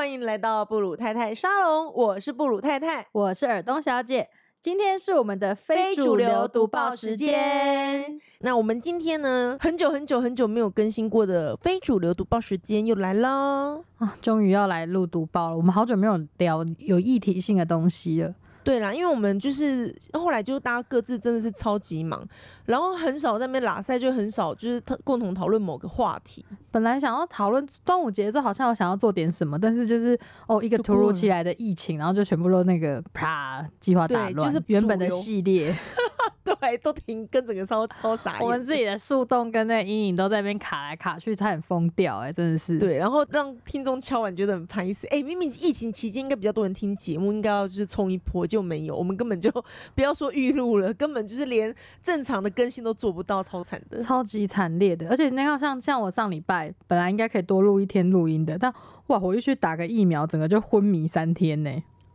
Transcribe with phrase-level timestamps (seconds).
[0.00, 3.06] 欢迎来到布鲁太太沙龙，我是布鲁太太。
[3.12, 4.26] 我是尔东小姐，
[4.62, 8.18] 今天是我们的非主流读报时间。。
[8.38, 13.84] 那我们今天呢，很久很久很久没有更新过的非主流读报时间又来喽。
[13.98, 15.56] 啊，终于要来录读报了。
[15.58, 18.34] 我们好久没有聊有议题性的东西了。
[18.62, 22.22] 对啦，因为我们就是后来就大家各自真的是超级忙，
[22.66, 26.44] 然后很少在那边拉塞，就很少就是讨共同讨论某个话题。
[26.70, 35.74] 本来想要讨论端午节之后，好像有想要做点什么，但是就是哦，一个突如其来的疫情，然后就全部都那个啪计划打乱，就是原本的系列，
[36.44, 38.42] 对，都停跟，整个超超傻眼。
[38.42, 42.78] 我们自己的树洞跟那个阴影都在那边卡来卡去，差点疯掉哎、真的是。
[42.78, 45.06] 对，然后让听众敲完觉得很拍死。
[45.08, 48.96] 哎，明明疫情期间应该比较多人听节目，应该要就是冲一波，就没有。
[48.96, 49.50] 我们根本就
[49.94, 54.00] 不要说预录了，根本就是连正常的更新都做不到，超惨的。
[54.00, 58.74] 超级惨烈的，而且那个像像我上礼拜本来应该可以多录一天录音的，但
[59.06, 61.70] 哇，我就去打个疫苗，整个就昏迷三天呢。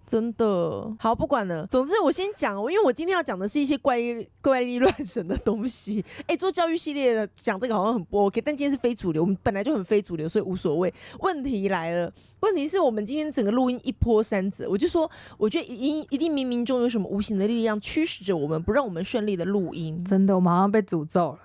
[0.05, 1.65] 真的好，不管了。
[1.67, 6.03] 总之，我先讲，因为我今天要讲的是一些怪力怪力乱神的东西。
[6.27, 10.93] 哎，做教育系列的讲这个好像很不 OK，但今天是非主流，我们本来就很非主流，所以无所谓。
[11.19, 12.11] 问题来了，
[12.41, 20.03] 问题是我们今天整个录音一波三折，我就说，我觉得一一定冥冥中有什么无形的力量驱使着我们，不让我们顺利的录音。
[20.05, 21.39] 真的，我们好像被诅咒了。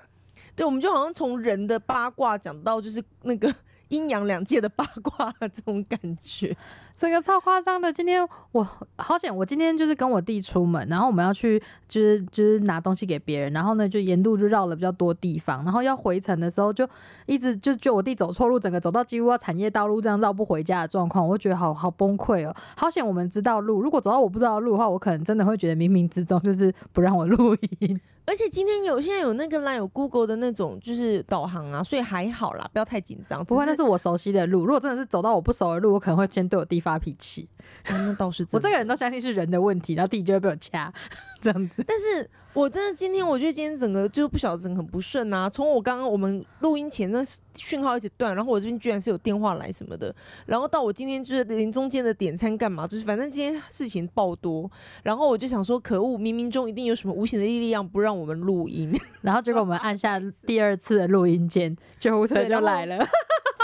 [0.54, 3.54] 对，我们就好像从人的八卦讲到就是那个
[3.90, 6.56] 阴阳两界的八卦这种感觉。
[6.96, 7.90] 整个超夸张的。
[7.90, 16.86] 今天我好险，我今天就是跟我弟出门，然后我们要去就是就是拿东西给别人，然后呢就沿路就绕了比较多地方，然后要回程的时候就
[17.24, 22.54] 一直就就我弟走错路，整个走到几乎要产业道路这样绕不回家的状况，我觉得好好崩溃哦。
[22.76, 27.98] 好险我们知道路，如果走到我不知道路的话，我可能真的会觉得冥冥之中就是不让我录音。
[28.30, 33.44] 而且今天有现在有那个啦，有 Google 的那种就是导航啊，所以还好啦，不要太紧张。
[33.44, 37.48] 不过那是我熟悉的路，如果真的是走到我不熟的路，我可能会先对我弟发脾气。
[37.88, 40.92] 哦那倒是 我这个人都相信是人的问题，然后弟就会被我掐，
[41.42, 41.84] 这样子。
[41.86, 45.48] 但是我真的今天，我觉得今天整个就不晓得整个很不顺啊。
[45.48, 47.22] 从我刚刚我们录音前那
[47.54, 50.14] 讯号一直断，然后我这边居然是有电话来什么的，
[50.46, 54.70] 然后到我今天就是临中间的点餐干嘛，就是反正今天事情爆多，
[55.02, 58.92] 然后我就想说，可恶，冥冥中一定有什么无形的力量不让我们录音，
[59.22, 62.98] 然后结果我们按下第二次的录音键，救护车就来了。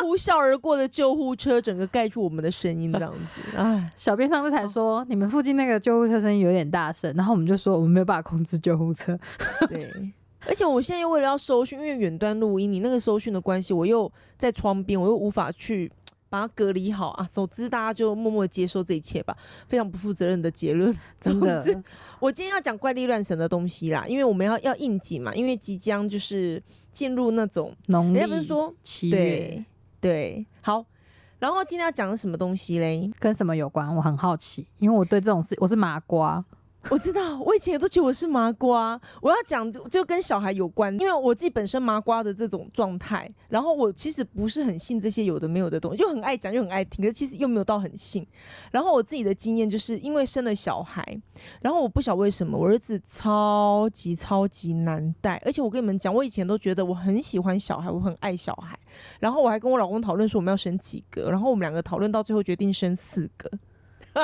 [0.02, 3.90] 呼啸而过的救护车整个盖住我们的声音，这样子，哎。
[3.96, 9.18] 小编上次才说、你们附近那个救护车声音有点大声，然后我们就说我们没有办法控制救护车。
[9.68, 10.12] 对，
[10.46, 15.90] 而且我现在又为了要收讯，因为远端录音，你那个收讯的关系，我又在窗边，我又无法去
[16.28, 17.26] 把它隔离好啊。
[17.28, 20.96] 总之，大家就默默地接受这一切吧，非常不负责任的结论。
[21.20, 21.82] 真的
[22.20, 26.62] 我今天要讲怪力乱神的东西啦，因为我们要要应景嘛，因为即将就是
[26.92, 29.64] 进入那种，农历人家不是说七月对
[30.00, 30.84] 对，好。
[31.38, 33.10] 然后今天要讲的什么东西嘞？
[33.18, 33.94] 跟什么有关？
[33.94, 36.42] 我很好奇，因为我对这种事我是麻瓜，
[36.88, 39.00] 我知道，我以前也都觉得我是麻瓜。
[39.20, 48.26] 我要讲就跟小孩有关，因为我自己本身麻瓜的这种状态，然后我其实不是很信这些有的没有的东西，又很爱讲又很爱听，可是其实又没有到很信。
[48.70, 51.04] 然后我自己的经验就是因为生了小孩，
[51.60, 58.78] 然后我不晓为什么我儿子超级超级难带，而且我跟你们讲，我以前都觉得我很喜欢小孩，我很爱小孩，
[59.18, 63.50] 然后我还跟我老公讨论说我们要生几个，然后我们两个讨论到最后决定生四个。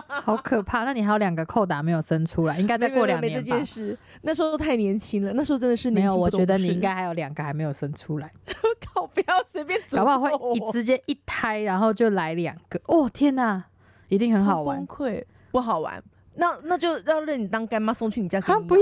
[0.08, 0.84] 好可怕。
[0.84, 3.64] 那你还有两个扣打没有生出来，应该再过两年吧这件？
[3.66, 8.32] 事，那时候太年轻了，那时候真的是没有，我觉得你应该还有两个还没有生出来，
[8.94, 12.80] 靠，不要随便诅搞不好会一直接一胎，然后就来两个。
[12.86, 13.64] 哦天哪，
[14.08, 15.08] 一定很好玩崩。
[15.08, 16.02] 溃，不好玩。
[16.34, 18.76] 那那就要认你当干妈送去你家给啊，你不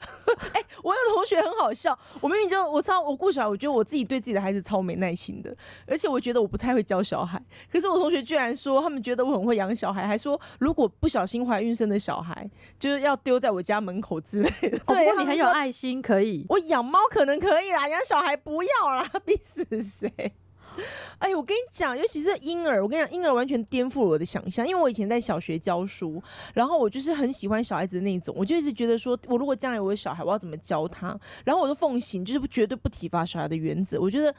[0.00, 0.62] 养 要！
[0.82, 5.54] 我有同学很好笑，我明明就我超我顾小孩，我觉得我自己对自己的孩子超没耐心的，
[5.86, 7.42] 而且我觉得我不太会教小孩。
[7.70, 12.48] 可是我同学居然说，他们觉得我很会养小孩，还说如果不小心怀孕生的小孩，
[12.78, 14.78] 就是要丢在我家门口之类的。
[14.86, 16.44] 哦，对，过你很有爱心，可以。
[16.48, 20.32] 我养猫可能可以啦，养小孩不要啦， 逼死谁？
[21.18, 24.66] 哎，我跟你讲，尤其是婴儿，我跟你讲，婴儿完全颠覆了我的想象。
[24.66, 26.22] 因为我以前在小学教书，
[26.54, 31.18] 然后我就是很喜欢小孩子的那种，我就一直觉得说，我如果将来我有小孩，我要怎么教他？
[31.44, 34.00] 然后我就奉行就是绝对不体罚小孩的原则。
[34.00, 34.34] 我觉得，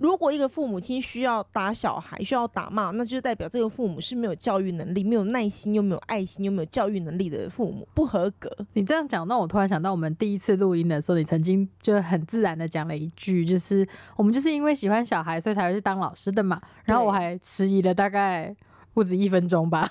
[0.00, 8.50] 如果一个父母亲需要打小孩，需要打骂，那就代表这个父母是没有教育能力、没有耐心、又没有爱心、又没有教育能力的父母，不合格。
[8.72, 13.86] 你这样讲，那我突然想到，我们第一次录音的时候，你曾经就很自然的讲了一句，就是
[14.16, 16.58] 我们就是因为喜欢小孩，所以才会去当老师的嘛。
[16.84, 18.56] 然后我还迟疑了大概
[18.94, 19.86] 不止一分钟吧，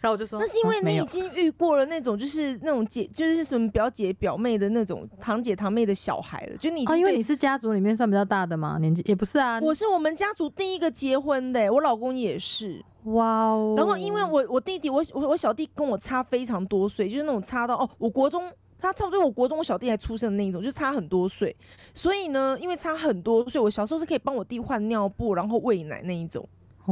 [0.00, 6.56] 然后我就说，那是因为你已经遇过了那种，就是那种姐，就是什么表姐、表妹的那种堂姐、堂妹的小孩了。
[6.56, 9.60] 就你哦，因为你是家族里面算比较大的嘛，年纪也不是啊。
[9.60, 12.84] 我是我们家族第一个结婚的、我老公也是。
[13.04, 13.74] 哇哦！
[13.78, 21.56] 然后因为我我弟弟我我我小弟跟我差非常多岁，就是那种差到哦，我国中他差不多我国中我小弟还出生的那一种，就差很多岁。
[21.94, 26.46] 所以呢，因为差很多岁，我小时候是可以帮我弟换尿布，然后喂奶那一种，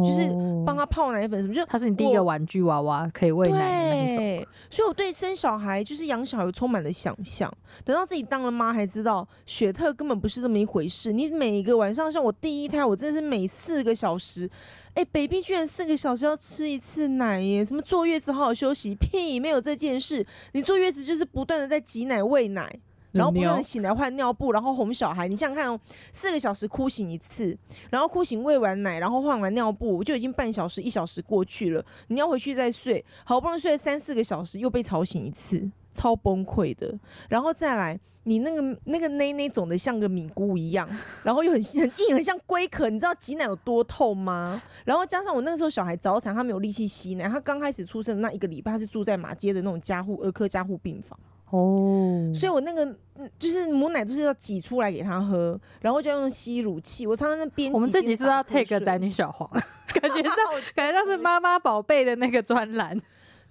[0.04, 4.46] 就是哦帮他泡奶粉什么，就他是你第一个玩具娃娃，可以喂奶的那种。
[4.70, 7.52] 所以我对生小孩就是养小孩充满了想象。
[7.84, 11.12] 等到自己当了妈，才知道雪特根本不是这么一回事。
[11.12, 14.48] 你每一个晚上，像我第一胎，我真的是每四个小时，
[14.94, 17.64] 哎，baby 居然四个小时要吃一次奶耶！
[17.64, 20.24] 什么坐月子好好休息，屁，没有这件事。
[20.52, 22.70] 你坐月子就是不断的在挤奶喂奶。
[23.12, 25.26] 然后不能醒来换尿布，然后哄小孩。
[25.26, 25.80] 你想想看哦，
[26.12, 27.56] 四个小时哭醒一次，
[27.90, 31.84] 然后哭醒喂完奶，然后换完尿布，就已经半小时一小时过去了。
[32.08, 36.94] 你要回去再睡，好不容易睡了三四个小时，又被吵醒一次，超崩溃的。
[37.28, 40.86] 然后再来，你那个那个内内肿的像个米菇一样，
[41.22, 42.90] 然后又很很硬，很像龟壳。
[42.90, 44.60] 你知道挤奶有多痛吗？
[44.84, 51.18] 然后加上我那个时候小孩早产，他没有力气吸奶，他刚开始出生的那一个礼拜，他是住在马街的那种加护儿科加护病房。
[51.50, 52.84] 哦，所以我那个
[53.16, 57.06] 嗯就是母奶就是要挤出来给他喝，然后就要用吸乳器。
[57.06, 59.48] 我常常在边我们挤边这集是不是要 take 个宅女小黄？
[60.00, 60.34] 感觉像
[60.74, 63.00] 感觉像是妈妈宝贝的那个专栏。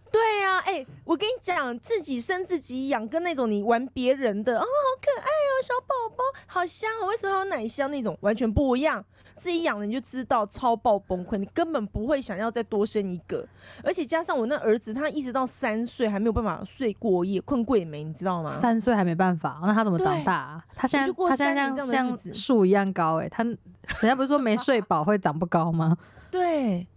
[0.10, 4.66] 对呀、哎、我跟你讲，自己生自己养，跟那种你玩别人的，哦，好
[5.02, 9.04] 可爱哦，小宝宝，好香哦，为什么还有奶香那种，完全不一样。
[9.36, 13.48] 自己养了你就知道，超爆崩溃，你根本不会想要再多生一个。
[13.84, 18.60] 而且加上我那儿子，他一直到三岁还没有办法睡过夜，困过也没，你知道吗？
[18.60, 20.66] 三岁还没办法，那他怎么长大、啊？
[20.76, 23.58] 他现在就过他现在这像像样子树一样高哎、他人
[24.02, 25.96] 家不是说没睡饱会长不高吗？
[26.32, 26.88] 对。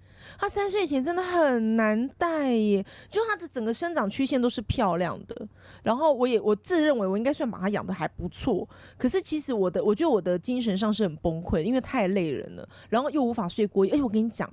[0.40, 5.46] 他三岁以前真的很难带耶，就他的整个生长曲线都是漂亮的。
[5.82, 8.66] 然后我也我自认为我应该算把他养的还不错，
[8.96, 13.92] 可是其实我的我觉得我的精神上是很崩溃，因为太累人了，然后又无法睡过夜。
[13.92, 14.50] 而且我跟你讲，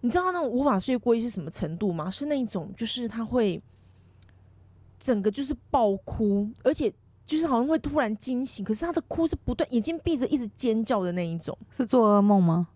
[0.00, 2.10] 你知道那种无法睡过夜是什么程度吗？
[2.10, 3.62] 是那一种就是他会
[4.98, 6.90] 整个就是爆哭，而且
[7.26, 11.56] 就是好像会突然惊醒，可是他的哭是不断眼睛闭着一直尖叫的那一种。
[11.76, 12.68] 是做噩梦吗？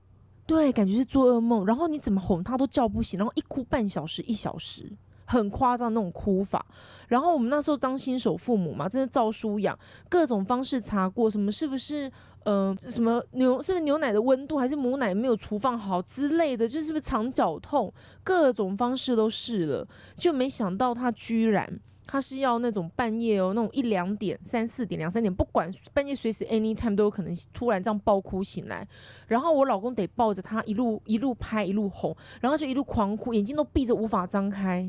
[0.46, 4.93] 对，感觉是做噩梦，然后你怎么哄他都叫不醒，然后一哭半小时、一小时，
[5.25, 6.64] 很夸张那种哭法。
[7.08, 12.11] 然后我们那时候当新手父母嘛，真的照书养，各种方式查过，什么是不是
[12.44, 17.93] 呃什么牛是不是牛奶的温度，还是母奶没有储放好之类的，就是不是肠绞痛，
[18.23, 19.87] 各种方式都试了，
[20.17, 21.81] 就没想到他居然。
[22.06, 28.86] 他是要那种半夜哦，那种一两点、三四点、两三点，不管半夜随时 anytime 都有可能突然这样爆哭醒来，
[29.26, 34.88] 然后我老公得抱着他一路一路拍一路哄，然后就一路狂哭，眼睛都闭着无法张开。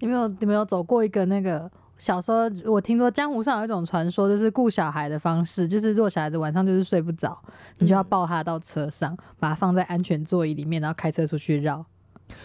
[0.00, 7.38] 你没有你没有走过一个那个小时候，我听说江湖上有一种传说，就是顾小孩的方式，就是如果小孩子晚上就是睡不着，
[7.78, 11.84] 你就要嗯抱他到车上，把他放在安全座椅里面，然后开车出去绕，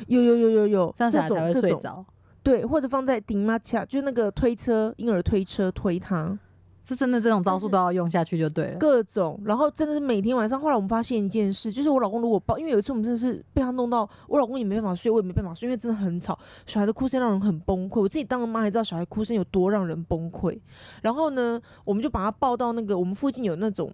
[0.07, 2.05] 有有有有有，这样小孩才会睡着。
[2.43, 6.37] 对，或者放在顶马卡，就是那个推车婴儿推车推他，
[6.83, 8.77] 是真的这种招数都要用下去就对了。
[8.79, 10.59] 各种，然后真的是每天晚上。
[10.59, 18.01] 后来我们发现一件事，就是我老公如果抱，因为有一次我们真的是被他弄到，我老公也没办法睡，我也没办法睡，因为真的很吵，小孩的哭声让人很崩溃。
[18.01, 20.59] 我自己当了妈还知道小孩哭声有多让人崩溃。
[21.03, 23.93] 然后呢，我们就把他抱到那个我们附近有那种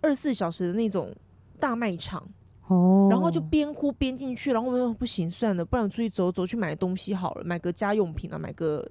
[0.00, 1.12] 二十四小时的那种
[1.58, 2.22] 大卖场。
[2.68, 8.86] 哦然后就边哭边进去，然后我们说不行，算了，不然我出去走走，去买东西好了，买个家用品啊，买个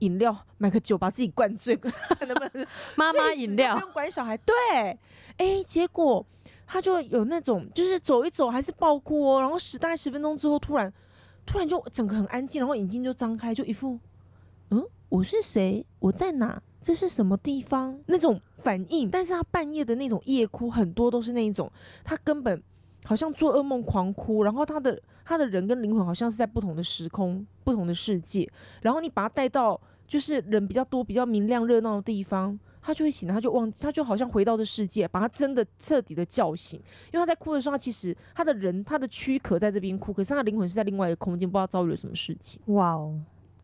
[0.00, 1.74] 饮料，买个酒，把自己灌醉，
[2.26, 4.36] 能不能 妈妈饮料不，用管小孩。
[4.36, 4.54] 对，
[5.38, 6.24] 哎，结果
[6.66, 10.92] 他就有那种，就是走一走还是爆哭哦，然后十大概十分钟之后，突然
[11.46, 13.98] 突然就整个很安静，然后眼睛就张开，就一副
[14.70, 15.84] 嗯，我是谁？
[15.98, 16.62] 我在哪？
[16.82, 17.96] 这是什么地方？
[18.06, 19.08] 那种反应。
[19.08, 21.70] 但是他半夜的那种夜哭，很多都是那一种，
[22.02, 22.60] 他根本
[23.04, 32.58] 好像做噩梦狂哭，然后他的他的人跟灵魂好像是在不同的时空、不同的世界，然后你把他带到就是人比较多、比较明亮热闹的地方。
[32.84, 36.80] 他就会醒来，他就忘，他就好像回到这世界，把他真的彻底的叫醒。
[37.12, 42.60] 因为他在哭的时候，他其实他的人，他的躯壳在这边哭，可是他的灵魂是在另外一个空间，不知道遭遇了什么事情。
[42.74, 43.14] 哇哦！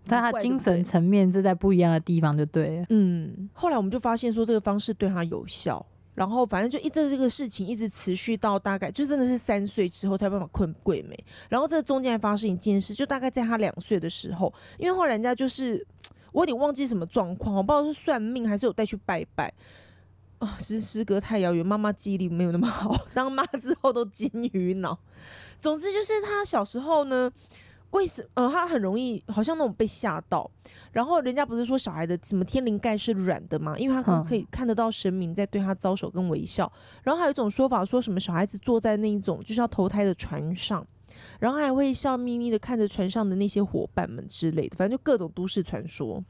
[0.06, 2.86] 但他怪精神层面是在不一样的地方就对了。
[2.90, 5.84] 嗯，后来我们就发现说这个方式对他有效，
[6.18, 11.16] 然后反正就一直这个事情一直持续到大概就真的是三岁之后才有办法困桂梅，
[11.48, 15.86] 然后这中间还发生一件事，就大概在他两岁的时候，因为后来人家就是
[16.32, 19.54] 我有点忘记什么状况，我不知道是算命还是有带去拜拜。
[20.40, 24.98] 啊，是时隔太遥远，妈妈记忆力没有那么好，当妈之后都金鱼脑。
[25.60, 27.30] 总之就是他小时候呢，
[27.90, 30.50] 为什呃他很容易好像那种被吓到，
[30.92, 36.70] 然后人家不是说小孩的什么天灵盖是软的嘛，因为他可能嗯可以看得到神明在对他招手跟微笑。
[37.02, 40.86] 然后还有一种说法说什么小孩子坐在那一种就是要投胎的船上，
[41.40, 46.22] 然后还会笑眯眯的看着船上的那些伙伴们之类的，反正就各种都市传说。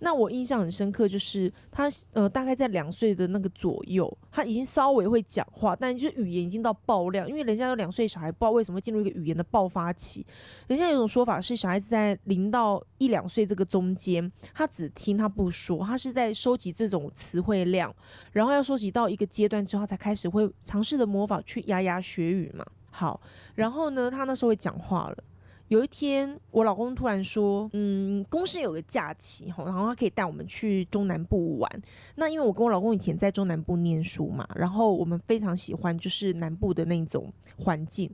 [0.00, 10.26] 那我印象很深刻，就是他呃，大概在两岁的那个左右，他已经稍微会讲话，但就是语言已经到爆量，因为人家有两岁小孩，不知道为什么进入一个语言的爆发期。
[10.66, 17.94] 人家有种说法是，小孩子在零到一两岁这个中间，他只听他不说，他是在收集这种词汇量，
[18.32, 22.64] 然后要收集到一个阶段之后，才开始会尝试的模仿去牙牙学语嘛。
[22.90, 23.20] 好，
[23.54, 25.24] 然后呢，他那时候会讲话了。
[25.68, 31.82] 有一天，我老公突然说：“嗯，公司有个假期哈，然后他可以带我们去中南部玩。
[32.16, 38.10] 那因为我跟我老公以前在中南部念书嘛，然后我们非常喜欢就是南部的那种环境，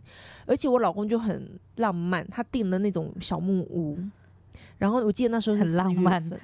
[0.47, 3.99] 而且我老公就很浪漫，他订了那种小木屋。
[4.81, 6.41] 然后我记得那时候很浪漫的，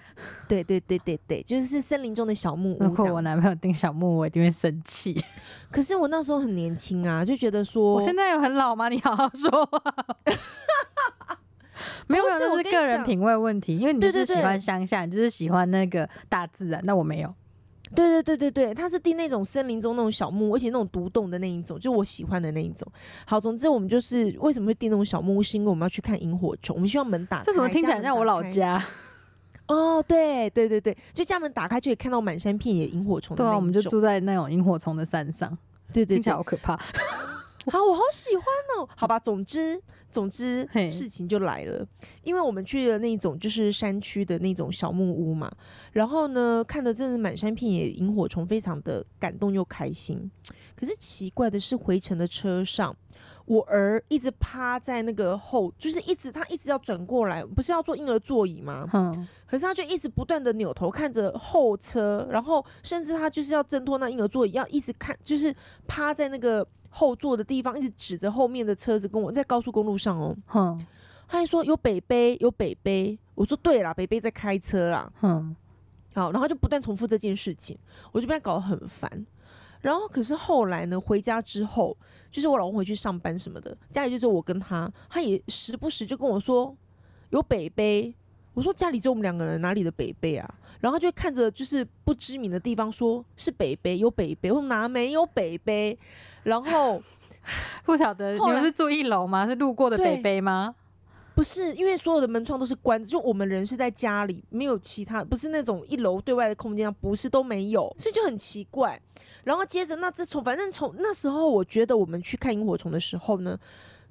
[0.47, 2.79] 对对对对对，就是森林中的小木屋。
[2.81, 5.19] 如果我男朋友订小木屋，我一定会生气。
[5.71, 8.91] 可是我那时候很年轻啊，就觉得说，我现在有很老吗？
[8.93, 9.83] 你好好说话。
[12.07, 16.79] 没有没有，这是个人品味问题，因为你就是喜欢乡下，你就是喜欢那个大自然。
[16.85, 17.35] 那我没有。
[17.95, 22.87] 对对对对对，它是订那种森林中那种小木屋，而且那种独栋的那一种，就我喜欢的那一种。
[23.25, 27.45] 好，总之我们就是为什么会订那种小木屋，是因为我们要去看萤火虫，我们希望门打开。
[27.45, 28.83] 这怎么听起来像我老家？
[29.69, 33.37] 哦，对对对对，就家门打开就可以看到满山遍野萤火虫。
[33.37, 35.57] 对啊，我们就住在那种萤火虫的山上。
[35.93, 36.79] 对对，听起来好可怕。
[37.73, 38.45] 好，我好喜欢
[38.79, 38.89] 哦。
[38.97, 39.83] 好吧，总之。
[40.13, 41.87] 总之，事情就来了，
[42.23, 45.55] 因为我们去了那种就是山区的那种小木屋嘛，
[45.93, 50.31] 然后呢，看的真是满山遍野萤火虫，非常的感动又开心。
[50.75, 52.97] 可是奇怪的是，回程的车上，
[53.45, 58.89] 我儿一直趴在那个后，就是一直他一直要转过来，不是要坐婴儿座椅吗？
[58.95, 65.55] 嗯，可是他就一直不断的扭头看着后车，然后甚至他就是要挣脱那婴儿座椅，要一直看，就是
[65.87, 66.67] 趴在那个。
[66.99, 70.87] 后座的地方一直指着后面的车子跟我在高速公路上哦，哼，
[71.29, 75.55] 他还说有北北有北北，我说对啦，北北在开车啦，哼，
[76.15, 77.77] 好，然后就不断重复这件事情，
[78.13, 79.27] 我就被他搞得很烦。
[79.83, 81.95] 然后可是后来呢，回家之后，
[82.31, 86.75] 就是我老公回去上班什么的，家里就只有我跟他，他也时不时就跟我说
[87.29, 88.15] 有北北，
[88.55, 90.55] 我说家里只有我们两个人，哪里的北北啊？
[90.81, 95.99] 然后就看着就是不知名的地方，说是北北有北北，我哪没有北北？
[96.47, 97.03] 然后
[97.85, 99.47] 不晓得你们是住一楼吗？
[99.47, 100.75] 是路过的北北吗？
[101.35, 108.99] 不是，因为所有的门窗都是关着，就我们人是在家里，没有其他，不是那种一楼对外的空间，不是都没有，所以就很奇怪。
[109.45, 113.59] 然后接着，那这从反正从那时候，我觉得我们去看萤火虫的时候呢，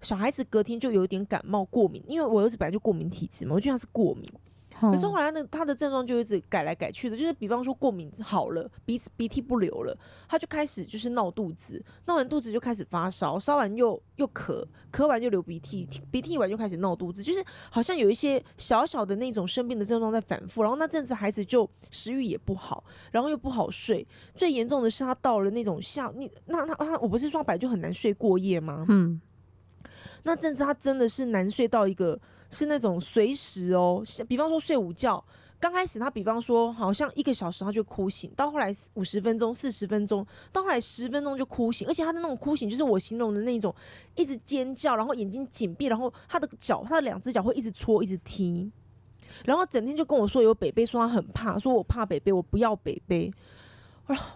[0.02, 4.32] 小孩子隔天就有点感冒过敏，因为我儿子本来就过敏体质嘛，我觉得他是过敏。
[4.82, 20.62] 可是后来那他的症状就一直改来改去的，就是比方说过敏好了，鼻子鼻涕不流了，他就开始就是闹肚子，闹完肚子就开始发烧，烧完又又咳，咳完就流鼻涕，鼻涕完就开始闹肚子，就是好像有一些小小的那种生病的症状在反复。
[20.62, 24.06] 然后那阵子孩子就食欲也不好，然后又不好睡，
[24.36, 28.86] 最严重的是他到了那种像你那他他我不是说本来就很难睡过夜吗？
[28.90, 29.22] 嗯，
[30.24, 32.20] 那阵子他真的是难睡到一个。
[32.50, 35.24] 是那种随时哦，比方说睡午觉，
[35.60, 43.74] 刚开始他比方说好像一个小时他就哭醒，到后来五十分钟、四十分钟，到后来十分钟就哭醒，而且他的那种哭醒就是我形容的那种，
[44.16, 48.72] 一直尖叫，然后眼睛紧闭，然后他的脚，他的两只脚会一直搓、一直踢，
[49.44, 53.34] 然后整天就跟我说有北北，说他很怕，说我怕北北，我不要北北，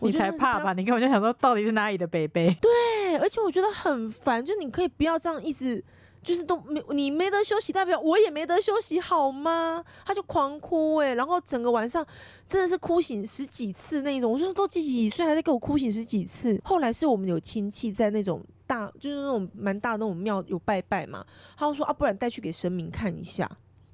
[0.01, 0.73] 你才怕吧？
[0.73, 2.53] 你根本就想说到底是哪里的北北？
[2.59, 5.83] 对，而且我觉得很烦，就你可以不要这样一直。
[6.21, 9.83] 就是都没你没得休息，代表我也没得休息，好吗？
[10.05, 12.05] 他就狂哭哎，然后整个晚上
[12.47, 14.31] 真的是哭醒十几次那种。
[14.31, 16.59] 我说都几几岁还在给我哭醒十几次。
[16.63, 21.25] 后来是我们有亲戚在那种大，就是那种蛮大的那种庙有拜拜嘛，
[21.57, 23.49] 他说啊，不然带去给神明看一下，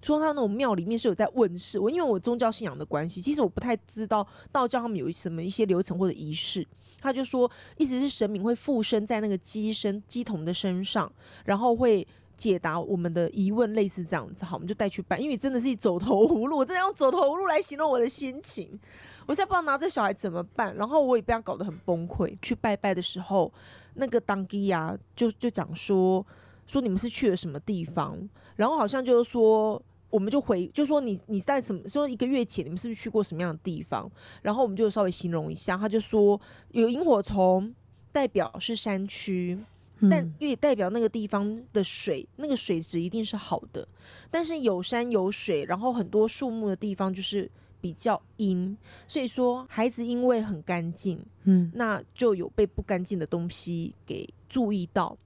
[0.06, 1.80] 说他那种庙里面是有在问世。
[1.80, 6.66] 我因为我宗教信仰的关系，其实我不太知道道教他们有什么一些流程或者仪式。
[7.02, 11.12] 他就说，意思是神明会附身在那个鸡身鸡童的身上，
[11.44, 12.08] 然后会
[12.38, 14.46] 解答我们的疑问，类似这样子。
[14.46, 18.80] 好，我们就带去办，因为真的是走投无路，我真的用走投无路来形容我的心情。
[19.26, 22.38] 我现在不知道拿这小孩怎么办，然后我也被他搞得很崩溃。
[22.44, 23.52] 去拜拜的时候，
[23.96, 26.24] 那个当地呀，就就讲说
[26.68, 28.18] 说你们是去了什么地方，
[28.56, 29.82] 然后好像就是说。
[30.10, 34.10] 我们就回，就说你你在什么说一个月前你们是不是去过什么样的地方？
[34.42, 36.40] 然后我们就稍微形容一下，他就说
[36.72, 37.74] 有萤火虫，
[38.12, 39.58] 代表是山区，
[40.10, 43.86] 但也代表那个地方的水，那个水质一定是好的。
[44.32, 47.50] 但是有山有水，然后很多树木的地方就是
[47.82, 55.18] 比较阴，所以说孩子因为很干净，嗯，那就有被不干净的东西给注意到。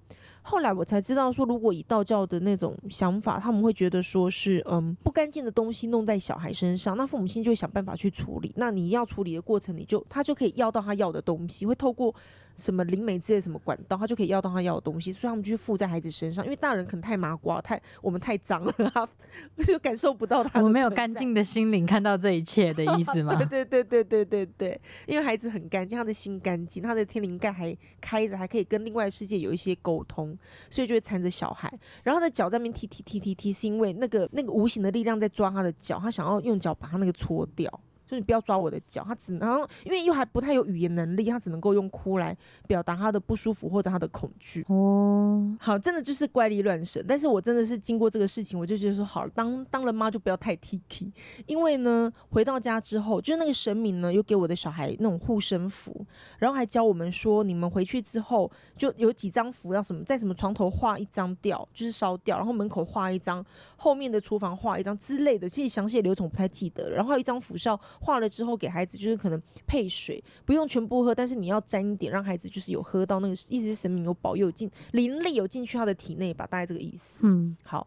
[0.42, 8.52] 后来我才知道说，如果以道教的那种想法，他们会觉得说是嗯不干净的东西弄在小孩身上，那父母亲就会想办法去处理。
[8.56, 12.14] 那你要处理的过程，你就他就可以要到他要的东西，会透过。
[12.60, 16.44] 什么灵媒之类什么管道，他就可以要到他要的东西，所以他们就附在孩子身上。
[16.44, 19.08] 因为大人可能太麻瓜，太我们太脏了，他
[19.66, 20.62] 就感受不到他。
[20.62, 23.36] 我没有干净的心灵看到这一切的意思吗？
[23.36, 30.38] 对对对对对对对，因为孩子很干净，他的心干净，他的天灵盖还开着，还可以跟另外世界有一些沟通，
[30.70, 31.72] 所以就会缠着小孩。
[32.04, 37.72] 然后他的脚在那边踢踢踢踢踢，是因为那个那个无形的力量在抓他的脚，他想要用脚把他那个搓掉。
[38.10, 42.36] 就你不要抓我的脚，他只能因为又还不太有语言能力，他只能够用哭来
[42.66, 44.66] 表达他的不舒服或者他的恐惧。
[44.68, 47.06] 哦，好，真的就是怪力乱神。
[47.08, 51.12] 但是我真的是经过这个事情，我就觉得说，好了，当当了妈就不要太 T K，
[51.46, 56.04] 因为呢，回到家之后，就是那个神明呢，又给我的小孩那种护身符，
[56.40, 63.46] 然后还教我们说，你们回去之后就有几张符要什么，在什么床头画一张掉，就是烧掉，然后门口画一张，
[63.78, 66.96] 后面的厨房画一张之类的，其实详细的流程不太记得了。
[66.96, 67.80] 然后有一张符是要。
[68.00, 77.20] 化了之后给孩子就是可能配水，不用全部喝，但是你要沾一点，让孩子就是有喝到那个，意思是神明有保佑进灵力有进去他的体内吧，大概这个意思。
[77.24, 77.86] 嗯，好，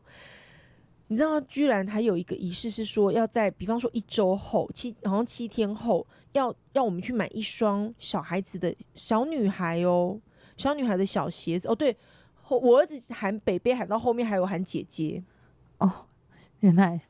[1.09, 10.21] 你知道居然还有一个仪式是说要在，比方说一周后七，好像七天后要要我们去买一双小孩子的小女孩哦，
[10.57, 11.97] 小女孩的小鞋子哦，对，
[12.49, 15.23] 我儿子喊北北喊到后面还有喊姐姐
[15.79, 16.07] 哦，
[16.61, 17.01] 原来。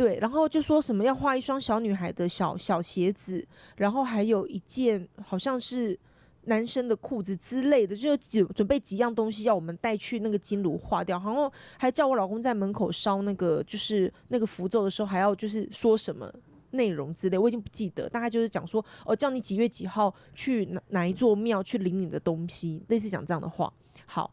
[0.00, 5.98] 对，然后就说什么要画一双小女孩的小小鞋子，然后还有一件好像是
[6.44, 16.32] 男生的裤子之类的，就几准备几样东西要我们带去那个金炉化掉，然后还叫我老公在门口烧那个就是那个符咒的时候还要就是说什么
[16.70, 23.70] 内容之类，我已经不记得，大概就是讲说哦叫你几月几号去哪哪一座庙去领你的东西，类似讲这样的话。
[24.06, 24.32] 好，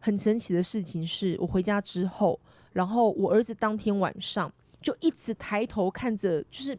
[0.00, 2.40] 很神奇的事情是我回家之后，
[2.72, 4.52] 然后我儿子当天晚上。
[4.84, 6.78] 就一直抬头看着，就是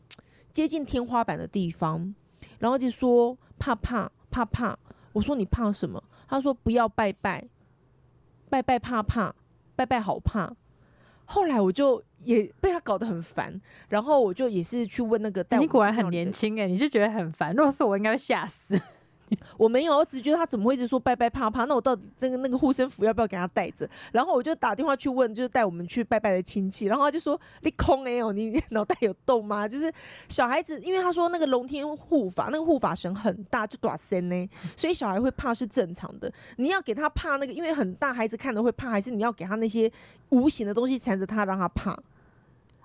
[0.53, 2.13] 接近天花板的地方，
[2.59, 4.77] 然后就说怕怕怕怕。
[5.11, 6.01] 我说你怕什么？
[6.27, 7.43] 他说不要拜拜，
[8.47, 9.33] 拜拜怕怕，
[9.75, 10.55] 拜拜好怕。
[11.25, 15.43] 后来我就也被他搞得很烦，然后我就也是去问那个。
[15.57, 17.55] 你果然很年轻哎，你就觉得很烦。
[17.55, 18.79] 如果是我，应该会吓死。
[19.57, 21.65] 我没有，我只觉得他怎么会一直说拜拜怕怕？
[21.65, 23.89] 那我到底这个那个护身符要不要给他带着？
[24.11, 29.67] 然后我就打电话去问，就是带我们去拜拜的亲戚，然后他就说你空哎哦，你脑袋有洞吗？
[29.67, 29.91] 就是
[30.29, 36.31] 小孩子，因为他说那个龙天护法，那个护法神很大，就短身呢， 所以小孩会怕是正常的。
[36.57, 39.91] 你要给他怕那个，因为很大，孩子看了会怕，还是你要给他那些
[40.29, 41.97] 无形的东西缠着他，让他怕？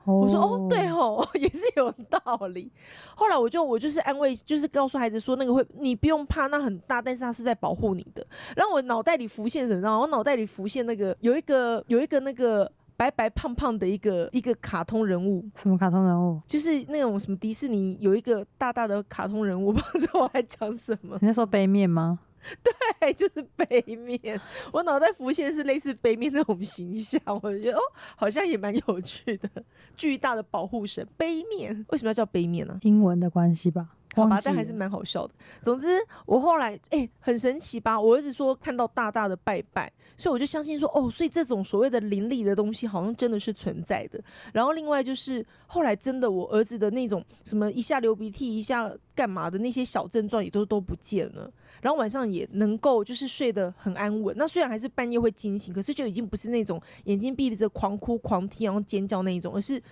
[0.04, 2.70] 我说哦，对哦， 也是有道理。
[3.14, 8.26] 后来我就我就是安慰，就是告诉孩子说，那个会你不用怕，那很大，但是他是在保护你的。
[8.56, 10.00] 然后我脑袋里浮现什么？
[10.00, 15.44] 我脑袋里浮现那个有一个有一个那个白白胖胖的一个一个卡通人物。
[15.54, 16.40] 什么卡通人物？
[16.46, 21.18] 就是那种什么迪士尼有一个大大的卡通人物， 不知道我在讲什么。
[21.20, 22.18] 你在说杯面吗？
[23.00, 24.40] 对，就是杯面。
[24.72, 27.80] 我脑袋浮现是类似杯面那种形象，我觉得哦，
[28.16, 29.48] 好像也蛮有趣的。
[29.96, 32.78] 巨大的保护神杯面，为什么要叫杯面呢？
[32.82, 33.90] 英文的关系吧。
[34.12, 35.32] 好吧，但还是蛮好笑的。
[35.62, 38.00] 总之，我后来哎，很神奇吧？
[38.00, 44.20] 我儿子说看到大大的拜拜，所以我就相信说，哦，所以这种所谓的灵力的东西，好像真的是存在的。
[44.52, 51.48] 然后另外就是后来真的，我儿子的那种什么一下流鼻涕，一下干嘛的那些小症状也都都不见了。
[51.82, 54.34] 然后晚上也能够就是睡得很安稳。
[54.38, 59.82] 那虽然还是半夜会惊醒，可是就已经不是那种眼睛闭着狂哭狂踢然后尖叫那一种，而是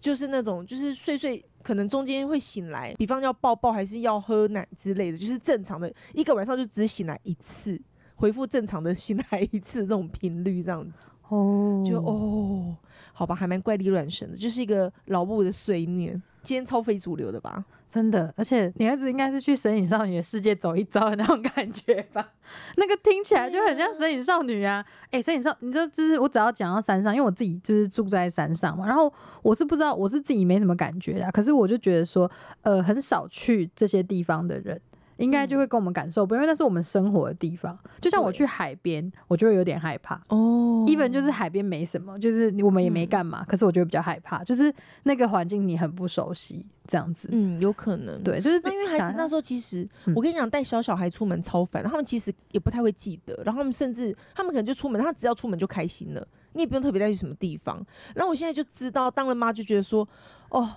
[0.00, 1.44] 就是那种就是睡睡。
[1.64, 7.80] 可能中间会醒来，比方要抱抱还是要喝奶之类的，就是正常的一个晚上就只醒来一次，
[8.16, 11.06] 恢复正常的醒来一次这种频率这样子。
[11.30, 12.76] 哦，就哦，
[13.14, 16.12] 好吧，还蛮怪力乱神的，就是一个老母的碎念。
[16.42, 17.64] 今天超非主流的吧？
[17.94, 22.28] 真的，而且你儿子应该是去神隐少女的世界走一遭的那种感觉吧？
[22.76, 24.84] 那个听起来就很像神隐少女啊！
[25.12, 32.28] 哎，神隐少，你就就是我只要讲到山上，因为我自己就是住在山上嘛，然后我是不知道，我是自己没什么感觉的，可是我就觉得说，
[32.62, 34.80] 呃，很少去这些地方的人。
[35.16, 37.78] 应该就会跟我们感受不，因为那是我们生活的地方。
[38.00, 40.84] 就像我去海边，我就会有点害怕哦。
[40.88, 44.72] even 就是海边没什么，就是我们也没干嘛，可是我觉得比较害怕，就是
[45.04, 47.28] 那个环境你很不熟悉，这样子。
[47.30, 48.22] 嗯，有可能。
[48.22, 57.84] 对，就是那因为孩子那时候其实，我跟你讲，带小小孩出门超烦，他们其实也不太会记得，然后他们甚至他们可能就出门，他只要出门就开心了，你也不用特别带去什么地方。
[58.14, 60.06] 然后我现在就知道，当了妈就觉得说，
[60.50, 60.68] 哦。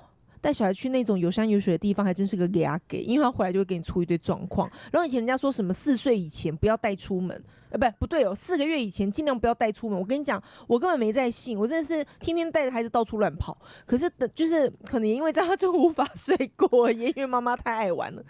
[0.42, 4.70] 带小孩去那种有山有水的地方，还真是个给啊给，因为他回来就会给你出一堆状况。
[4.92, 10.00] 然后以前人家说什么四岁以前不要带出门，呃，不不对哦，四个月以前尽量不要带出门。
[10.00, 13.58] 我跟你讲，我根本没在信，我真的是天天带着孩子到处乱跑。
[13.86, 18.24] 可是的，就是可能因为这样， 就无法睡过夜，因为妈妈太爱玩了。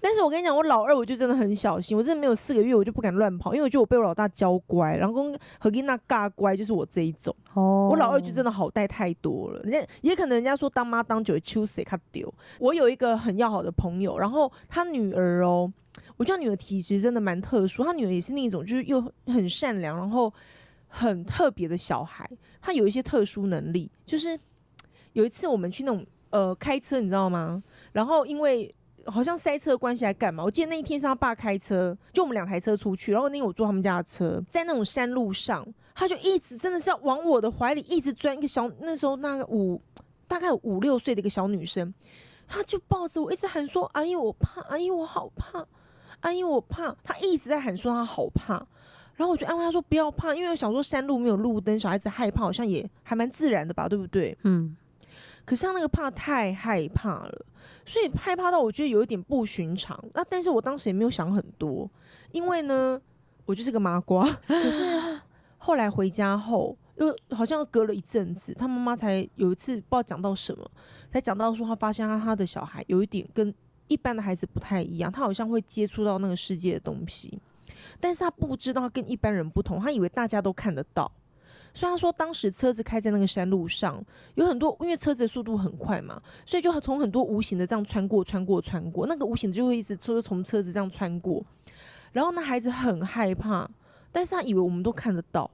[0.00, 7.34] 但是我跟你讲，我老二我就真的很小心，我真的没有四个月我就不敢乱跑，因为我觉得我被我老大教乖，然后跟和跟那尬乖就是我这一种。
[7.54, 12.32] 哦，我老二就真的好带太多了，人家也可能人家说当妈当久了秋谁卡丢。
[12.58, 15.72] 我有一个很要好的朋友，然后他女儿哦，
[16.16, 20.32] 我觉得女儿体质真的蛮特殊，她女儿也是那种就是又很善良，然后
[20.88, 22.28] 很特别的小孩，
[22.60, 24.38] 她有一些特殊能力，就是
[25.12, 27.62] 有一次我们去那种呃开车，你知道吗？
[27.92, 28.72] 然后因为
[29.06, 30.42] 好像塞车的关系还干嘛？
[30.42, 39.80] 我记得那一天是他爸开车，就我们两台车出去，然后那天我坐他们家的车，在那种山路上，他就一直真的是要往我的怀里一直钻一个小，那时候那个五
[40.26, 41.92] 大概五六岁的一个小女生，
[42.46, 45.66] 她就抱着我一直喊说：“阿姨我怕，阿姨我好怕，
[46.24, 48.54] 阿姨我怕。”他一直在喊说他好怕，
[49.14, 54.76] 然后我就安慰他说：“不要怕，因为我想说山路没有路灯，小孩子害怕好像也还蛮自然的吧，对不对？”嗯，
[55.44, 57.46] 可是他那个怕太害怕了，
[57.86, 60.02] 所以害怕到我觉得有一点不寻常。
[60.14, 61.88] 那但是我当时也没有想很多，
[62.32, 63.00] 因为呢，
[63.46, 64.28] 我就是个麻瓜。
[64.46, 65.20] 可是
[65.58, 70.70] 后来回家后，又好像隔了一阵子，他妈妈才有一次不知道讲到什么，
[71.10, 73.54] 才讲到说他发现他他的小孩有一点跟
[73.88, 77.38] 一般的孩子不太一样，他好像会接触到那个世界的东西，
[78.00, 81.10] 但是他不知道跟一般人不同，他以为大家都看得到。
[81.76, 84.00] 所以他说，当时车子开在那个山路上，
[84.36, 91.44] 有很多，因为车子的速度很快嘛，所以就从很多无形的这样穿过、穿过、穿过，那个无形的就会一直说从车子这样穿过。
[92.12, 93.68] 然后那孩子很害怕，
[94.12, 95.50] 但是他以为我们都看得到，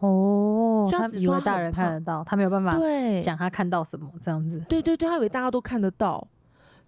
[0.00, 4.62] 哦，所以他他以为大人看得到，他没有办法对，讲他看到什么这样子。
[4.68, 6.28] 对对对，他以为大家都看得到。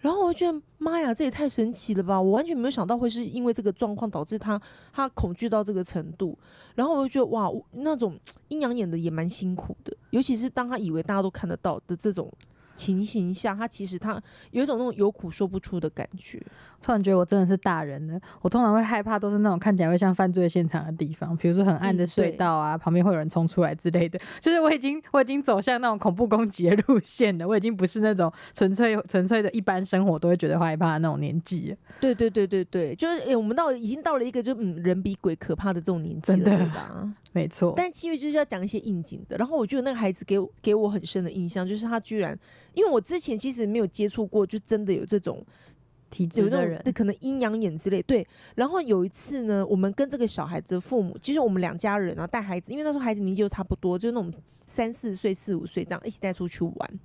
[0.01, 2.21] 然后我就觉得妈呀，这也太神奇了吧！
[2.21, 4.61] 我完全没有想到会是因为这个状况导致他
[4.93, 6.37] 他恐惧到这个程度。
[6.75, 12.33] 然后我就觉得哇，那种阴阳眼的也蛮辛苦的，尤其是当他以为大家都看得到的这种
[12.75, 16.43] 情形下，他其实他有一种那种有苦说不出的感觉。
[16.83, 18.19] 突然觉得我真的是大人了。
[18.41, 24.19] 我通常会害怕都是那种看起来会像犯罪现场的地方，比如说很暗的嗯隧道啊，旁边会有人冲出来之类的。
[24.41, 31.77] 就是我已经我已经走向那种恐怖攻击的路线了，我已经不是那种纯粹纯粹的一般生活都会觉得害怕的那种年纪。
[32.01, 37.15] 对对对对对，就是诶、我们到已经到了一个就嗯人比鬼可怕的这种年纪了，对吧？
[37.33, 39.37] 没错，但七月就是要讲一些应景的。
[39.37, 42.37] 然后我觉得那个孩子给我给我很深的印象，就是他居然，
[42.75, 45.45] 因为我之前其实没有接触过，就真的有这种
[46.11, 48.03] 体有那种质的人，可能阴阳眼之类。
[48.03, 54.33] 对，然后有一次呢，我们跟这个小孩子的父母，其实我们两家人啊带孩子，因为那时候孩子年纪又差不多，就那种
[54.67, 57.01] 三四岁、四五岁这样一起带出去玩。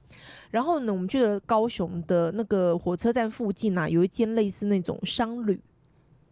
[0.50, 5.60] 然后呢，我们去了高雄的那个火车站附近啊，有一间类似那种商旅。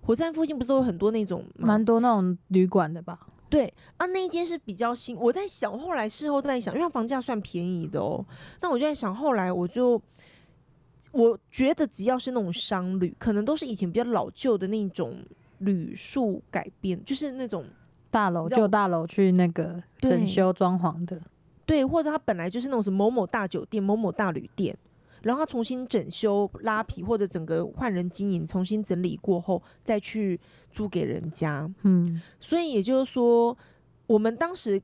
[0.01, 3.19] 火车站附近不是有很多那种蛮多那种旅馆的吧？
[3.53, 5.15] 对啊，那一间是比较新。
[5.15, 8.25] 我在想，后来事后在想，因为它房价算便宜的哦。
[8.61, 10.01] 那我就在想，后来我就
[11.11, 15.23] 我觉得只要是那种商旅，可能都是以前比较老旧的那种
[15.59, 17.63] 旅宿改变，就是那种
[18.09, 21.21] 大楼旧大楼去那个整修装潢的，
[21.63, 24.75] 对，或者它本来就是那种什么某某大酒店、某某大旅店，
[25.23, 30.39] 然后它重新整修、拉皮或者整个换人经营、重新整理过后，再去
[30.71, 31.67] 租给人家。
[31.83, 33.57] 嗯，所以也就是说，
[34.05, 34.81] 我们当时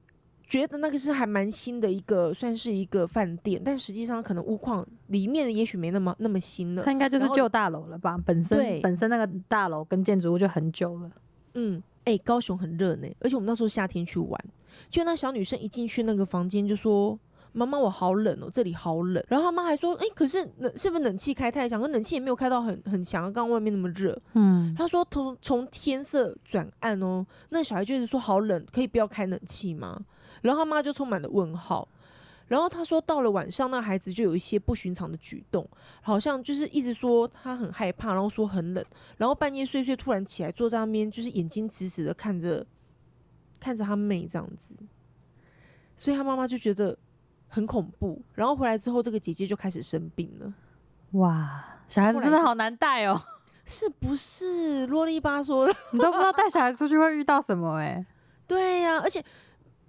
[0.48, 6.92] 觉得那个是还蛮新的一个，算是一个饭店，但实际上可能屋况里面也许没那么那么新了它。
[6.92, 8.18] 应该就是旧大楼了吧？
[8.26, 11.12] 本身本身那个大楼跟建筑物就很久了。
[11.54, 14.44] 嗯，哎、高雄很热呢，而且我们那时候夏天去玩，
[14.90, 17.20] 就那小女生一进去那个房间就说。
[17.52, 19.24] 妈妈，我好冷哦，这里好冷。
[19.28, 21.82] 然后他妈还说，哎、可是冷是不是冷气开太强？
[21.82, 24.20] 可冷气也没有开到很很强，刚刚外面那么热。
[24.34, 30.00] 嗯，他说从从天色转暗哦，那小孩就一直说好冷，可以不要开冷气吗？
[30.42, 31.88] 然后他妈就充满了问号。
[32.48, 35.70] 然后他说到了晚上，那孩子就有一些不寻常的举动，
[36.02, 38.84] 好像就是一直说他很害怕，然后说很冷，
[39.18, 42.66] 然后半夜睡睡突然起来坐在那边，就是眼睛直直的看着
[43.60, 44.74] 看着他妹这样子，
[45.96, 46.98] 所以他妈妈就觉得
[47.50, 48.22] 很恐怖。
[48.34, 50.54] 然后回来之后，这个姐姐就开始生病了。
[51.20, 53.22] 哇，小孩子真的好难带哦，
[53.66, 55.76] 是不是啰里吧嗦的？
[55.92, 58.06] 你都不知道带小孩出去会遇到什么哎、
[58.48, 59.24] 对呀、而且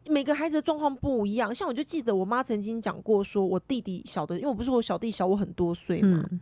[0.07, 1.55] 每个孩子的状况不一样。
[1.55, 6.27] 像我就记得我妈曾经讲过，说我弟弟小的，因为我不是我小弟小我很多岁嘛。
[6.33, 6.40] 嗯，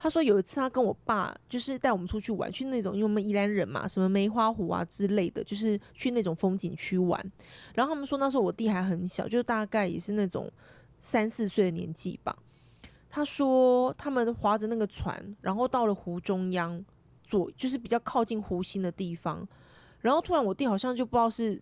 [0.00, 7.20] 他说有一次他跟我爸就是带我们出去玩，去那种因为我们宜兰人嘛，什么梅花湖啊之类的，就是去那种风景区玩。
[7.74, 10.48] 然后他们说那时候我弟还很小，就大概也是那种
[11.00, 12.36] 三四岁的年纪吧。
[13.10, 16.80] 他说他们划着那个船，然后到了湖中央，
[17.24, 19.44] 左就是比较靠近湖心的地方，
[20.00, 21.60] 然后突然我弟好像就不知道是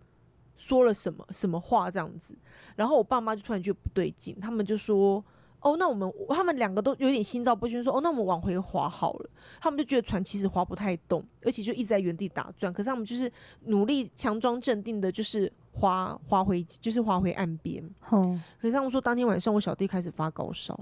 [0.58, 2.36] 说了什么什么话这样子，
[2.74, 5.24] 然后我爸妈就突然觉得不对劲，他们就说。
[5.66, 9.30] 哦，那我们他们两个都有点心照不宣，说哦，那我们往回划好了。
[9.60, 12.72] 他们就觉得船其实划不太动，而且就一直在原地打转。
[12.72, 13.30] 可是他们就是
[13.64, 17.82] 努力强装镇定的，就是划划回，就是划回岸边。
[18.10, 20.78] 哦，可是他们说当天晚上我小弟开始发高烧，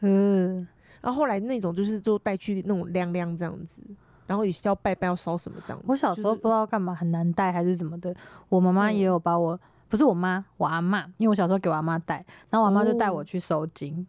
[0.00, 0.68] 嗯，
[1.00, 3.80] 然后后来那种就是就带去那种晾晾这样子，
[4.26, 5.84] 然后也是要拜拜要烧什么这样子。
[5.88, 8.14] 我小时候不知道干嘛很难带还是怎么的，
[8.50, 9.58] 我妈妈也嗯有把我，
[9.94, 12.16] 不是我妈，我阿妈，因为我小时候给我阿妈带，
[12.50, 14.04] 然后我阿妈就带我哦去收金，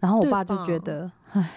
[0.00, 1.48] 然后我爸就觉得，唉。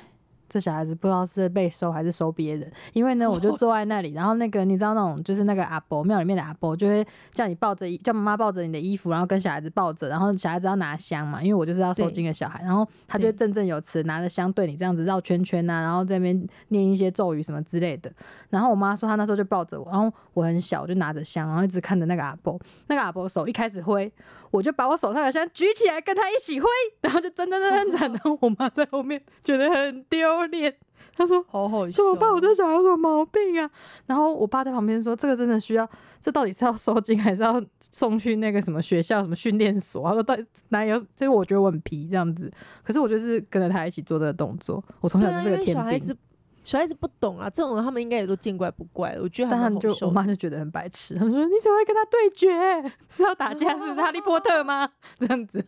[0.49, 18.11] 这小孩子不知道是被收还是收别人，因为呢，我就坐在那里，然后那个你知道那种就是那个阿伯庙里面的阿伯就会叫你抱着，叫妈妈抱着你的衣服，然后跟小孩子抱着，然后小孩子要拿香嘛，因为我就是要收对金的小孩，然后他就会振振有词拿着香对你这样子绕圈圈啊、然后在那边念一些咒语什么之类的，
[18.49, 22.59] 然后我妈说她那时候就抱着我，然后我很小，我就拿着香，然后一直看着那个阿伯。
[22.87, 24.11] 那个阿伯手一开始挥，
[24.49, 26.67] 我就把我手上的香举起来跟他一起挥，
[27.01, 30.73] 然后就真真真真真，然后我妈在后面觉得很丢脸，
[31.15, 31.43] 他说。
[31.47, 32.29] 好好笑怎么办？
[32.31, 33.69] 我这小孩有什么毛病啊？
[34.05, 35.89] 然后我爸在旁边说：“这个真的需要，
[36.21, 42.51] 这到底是要收金还是要送去那个什么学校、什么训练所？”他说：“到底哪有？”这个我觉得我很皮这样子，
[42.83, 44.83] 可是我就是跟着他一起做这个动作。
[45.01, 45.83] 我从小就是个天兵。
[45.83, 46.15] 孩子
[46.63, 49.21] 小孩子不懂啊，这种人他们应该也都见怪不怪了。
[49.21, 50.11] 我觉得但他们就我。
[50.11, 52.91] 妈就觉得很白痴，她说：“你怎么会跟他对决？
[53.07, 53.93] 是要打架是不是？
[54.01, 54.89] 哈利波特吗？
[55.17, 55.65] 这样子。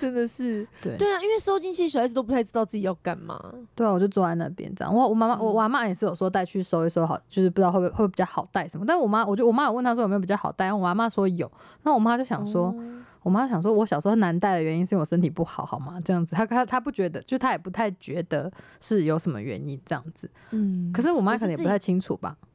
[0.00, 3.40] 真的是，”对对啊，因为收进去小孩子都不太知道自己要干嘛。
[3.74, 4.94] 对啊，我就坐在那边这样。
[4.94, 8.84] 我我妈妈我嗯我阿妈也是有说带去收一收好，就是不知道会不会会比较好带什么。
[8.86, 11.50] 但我妈我就我妈有问她说有没有比较好带，然后我阿妈说有。
[11.82, 12.74] 那我妈就想说，哦
[13.22, 15.98] 我妈想说我小时候难带的原因是因为我身体不好，好吗？
[16.04, 20.28] 这样子，她她她不觉得，就她也不太觉得是有什么原因这样子。
[20.50, 22.36] 嗯，可是我妈可能也不太清楚吧。
[22.40, 22.46] 嗯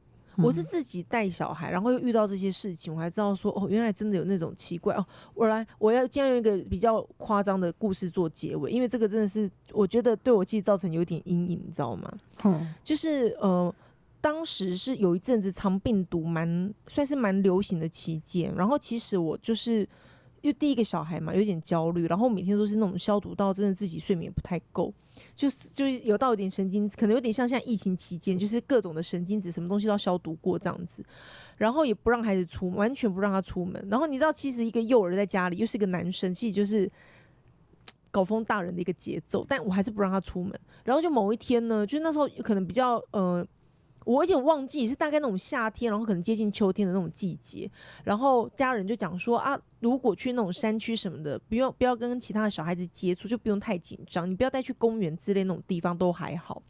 [0.42, 5.06] 我是自己带小孩，然后又遇到这些事情，我还知道说哦，原来真的有那种奇怪哦。
[5.34, 12.12] 我来，我要今天用一个比较夸张的故事做结尾，因为这个真的是我觉得对我自己造成有点阴影，你知道吗？
[12.44, 13.74] 嗯就是呃，
[14.20, 19.88] 当时是有一阵子肠病毒蛮算是蛮流行的期间，然后其实我就是。
[20.42, 24.92] 因为第一个小孩嘛，有点焦虑，然后每天都是那种消毒到真的自己睡眠不太够，
[25.36, 31.04] 就是就是有到一点神经，可能有点像现在疫情期间，就是各种的神经质，什么东西都要消毒过这样子，
[31.56, 33.86] 然后也不让孩子出，完全不让他出门。
[33.90, 36.90] 然后你知道，其实一个幼儿在家里又是个男生，其实就是
[38.10, 40.58] 搞疯大人的一个节奏，但我还是不让他出门。
[40.84, 43.46] 然后就某一天呢，就是那时候可能比较呃。
[44.04, 47.70] 我有点忘记是大概那种夏天，然后可能接近秋天的那种季节，
[48.04, 56.62] 然后家人就讲说啊，如果去那种山区什么的，不用不要跟其他的小孩子接触，就不用太紧张，你不要带去公园之类那种地方都还好。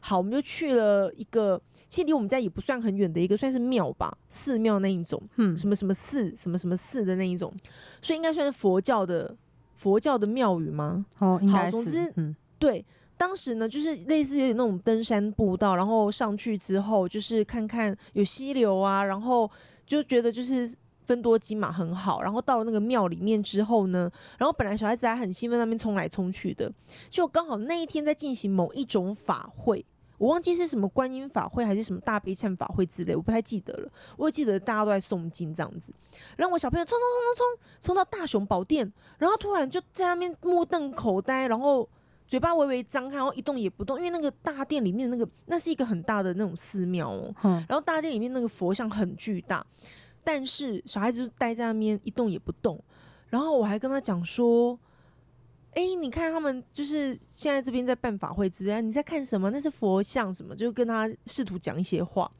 [0.00, 7.54] 好，我们就去了一个，其实离我们家也不算很远的一个，算是庙吧，寺庙那一种，嗯什么什么寺，什么什么寺的那一种，
[8.00, 9.36] 所以应该算是佛教的
[9.76, 11.06] 佛教的庙宇吗？
[11.20, 12.84] 哦，应该是好总之嗯对，
[13.22, 19.48] 当时呢，就是类似有点那种登山步道，然后上去之后，就是看看有溪流啊，然后
[19.86, 20.68] 就觉得就是
[21.06, 22.20] 分多金嘛很好。
[22.20, 26.68] 然后到了那个庙里面之后呢，然后本来小孩子还很兴奋，那边冲来冲去的，
[27.10, 29.86] 就刚好那一天在进行某一种法会。
[30.18, 33.88] 我忘记是什么观音法会还是什么大悲忏法会之类，我不太记得了。
[34.16, 35.94] 我也记得大家都在诵经这样子，
[36.36, 41.88] 然后我小朋友冲冲冲冲冲冲到大雄宝殿，然后突然就在那边目瞪口呆，然后
[42.32, 49.62] 嘴巴微微张开，然后一动也不动，因为那个大殿里面那个那是一个很大的那种寺庙哦，嗯然后大殿里面那个佛像很巨大，
[50.24, 52.82] 但是小孩子就待在那边一动也不动，
[53.28, 54.78] 然后我还跟他讲说。
[55.74, 59.50] 哎、你看他们就是现在这边在办法会之类，你在看什么？
[59.50, 60.54] 那是佛像什么？
[60.54, 62.30] 就跟他试图讲一些话。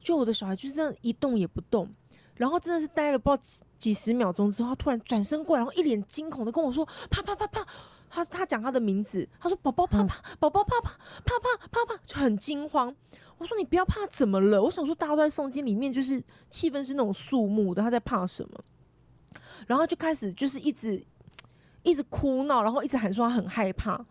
[0.00, 1.88] 就我的小孩就是这样一动也不动，
[2.36, 7.66] 然后真的是待了不知道几几十秒钟之后，他突然转身过来，然后一脸惊恐的跟我说：“怕怕怕怕！”
[8.14, 10.90] 他他讲他的名字，他说：“宝宝怕怕，宝宝怕怕，
[11.24, 12.94] 怕怕怕怕！”就很惊慌。
[13.38, 19.40] 我说：“你不要怕，怎么了？”我想说，大家都在诵经，里面就是气氛是那种肃穆的，他在怕什么？
[19.66, 21.02] 然后就开始就是一直
[21.82, 24.04] 一直哭闹，然后一直喊说他很害怕。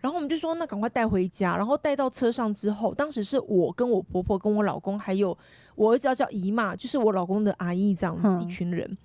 [0.00, 5.36] 然后我们就说那赶快带回家，然后带到车上之后，当时是我跟我婆婆跟我老公还有
[5.76, 8.98] 我儿子要叫姨妈，就是我老公的阿姨这样子嗯一群人，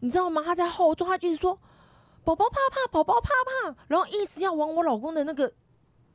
[0.00, 0.42] 你知道吗？
[0.44, 1.58] 他在后座，他就是说
[2.24, 5.46] 宝宝怕怕，宝宝怕怕，然后一直要往我老公的那个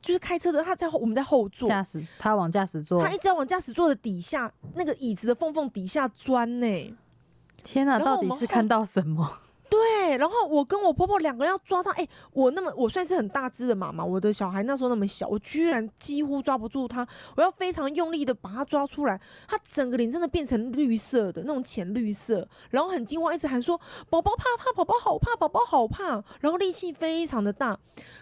[0.02, 6.96] 就是开车的他在后我们在后座，驾驶他往驾驶座他，一直要往驾驶座的底下那个椅子的缝缝底下钻呢。
[7.62, 9.38] 天哪，到底是看到什么？
[9.70, 17.06] 对，然后我跟我婆婆两个人要抓它，哎、我那么我算是很大只的妈妈，我的小孩那时候那么小，我居然几乎抓不住它，
[17.36, 23.80] 我要非常用力的把它抓出来，它整个脸真的变成绿色的那种浅绿色，然后很惊慌，一直喊说
[24.10, 27.78] 宝宝怕怕，宝宝好怕，宝宝好怕，然后力气非常的大，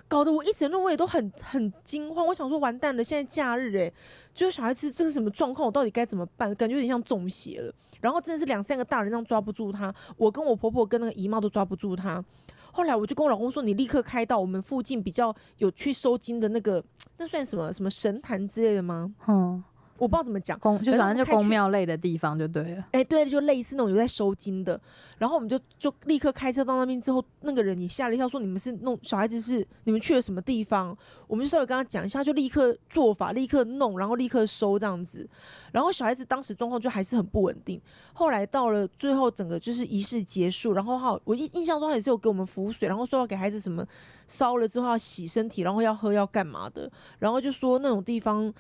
[0.06, 3.90] 搞得我一整路我也都很很惊慌，我想说完蛋了，现在假日哎、
[4.34, 6.54] 就是小孩子这个什么状况，我到底该怎么办？
[6.54, 7.72] 感觉有点像中邪了。
[8.00, 12.24] 然后真的是两三个大人这样抓不住他，我跟我婆婆跟那个姨妈都抓不住他。
[12.70, 16.84] 后来我就跟我老公说：“你立刻开到我们附近比较有去收金的那个，
[17.16, 19.12] 那算什么什么神坛之类的吗？
[19.26, 19.64] 嗯，
[19.98, 20.58] 我不知道怎么讲。
[20.58, 22.84] 公就反正就宫庙类的地方就对了。
[22.92, 24.80] 哎，对，就类似那种有在收金的。
[25.18, 30.96] 然后我们就就立刻开车到那边之后，那个人也吓了一跳，说：你们是弄小孩子是你们去了什么地方？
[31.26, 35.28] 我们就稍微跟他讲一下，就立刻做法，立刻弄，然后立刻收这样子。
[35.72, 37.80] 然后小孩子当时状况就还是很不稳定。
[38.12, 43.84] 后来到了最后，整个就是仪式结束，然后哈，我印印象中他也是有给我们符水，然后说要给孩子什么
[44.28, 48.52] 烧了之后要洗身体，然后要喝要干嘛的，然后就说那种地方，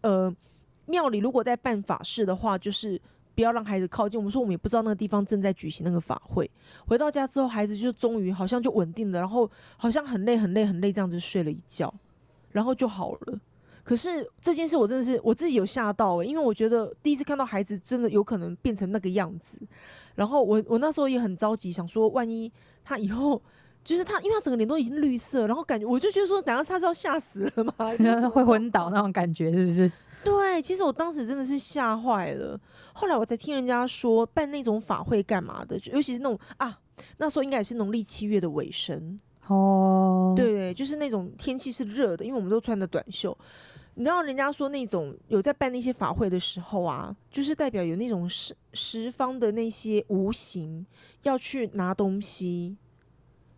[0.00, 0.34] 呃，
[0.86, 3.00] 庙里如果在办法事的话，就是。
[3.36, 4.18] 不要让孩子靠近。
[4.18, 6.50] 我们说我们也不知道那个地方正在举行那个法会。
[6.86, 9.46] 回到家之后，孩子就终于好像就稳定了，然后
[9.76, 11.92] 好像很累很累很累这样子睡了一觉，
[12.52, 13.38] 然后就好了。
[13.84, 19.58] 可是这件事我真的是我自己有吓到、因为我觉得第一次看到孩子真的有可能变成那个样子，
[20.14, 22.50] 然后我我那时候也很着急，想说万一
[22.82, 23.42] 他以后
[23.84, 27.74] 就是他，因为他整个脸都已经绿色，然后感觉我就觉得说，难道他是要吓死了吗？
[27.76, 29.92] 还是会昏倒那种感觉，是不是？
[30.26, 32.60] 对，其实我当时真的是吓坏了。
[32.92, 36.76] 后来我才听人家说，办那种法会干嘛的，尤其是那种啊，
[37.18, 43.36] 那时候应该也是农历七月的尾声，哦，，对，就是那种天气是热的，因为我们都穿的短袖。
[43.98, 50.84] 你知道人家说那种有在办那些法会的时候啊，就是代表有那种十十方的那些无形
[51.22, 52.76] 要去拿东西，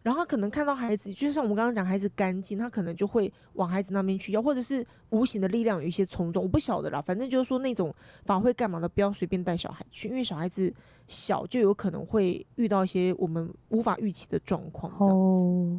[0.09, 7.95] 然后他可能看到孩子，就像我们刚刚讲孩子干净，他可能就会往孩子那边去要，或者是无形的力量有一些冲撞，我不晓得啦，反正就是说那种
[8.25, 10.73] 法会干嘛的，不要随便带小孩去，因为小孩子
[11.09, 14.91] 小就有可能会遇到一些我们无法预期的状况。
[14.99, 15.79] 哦，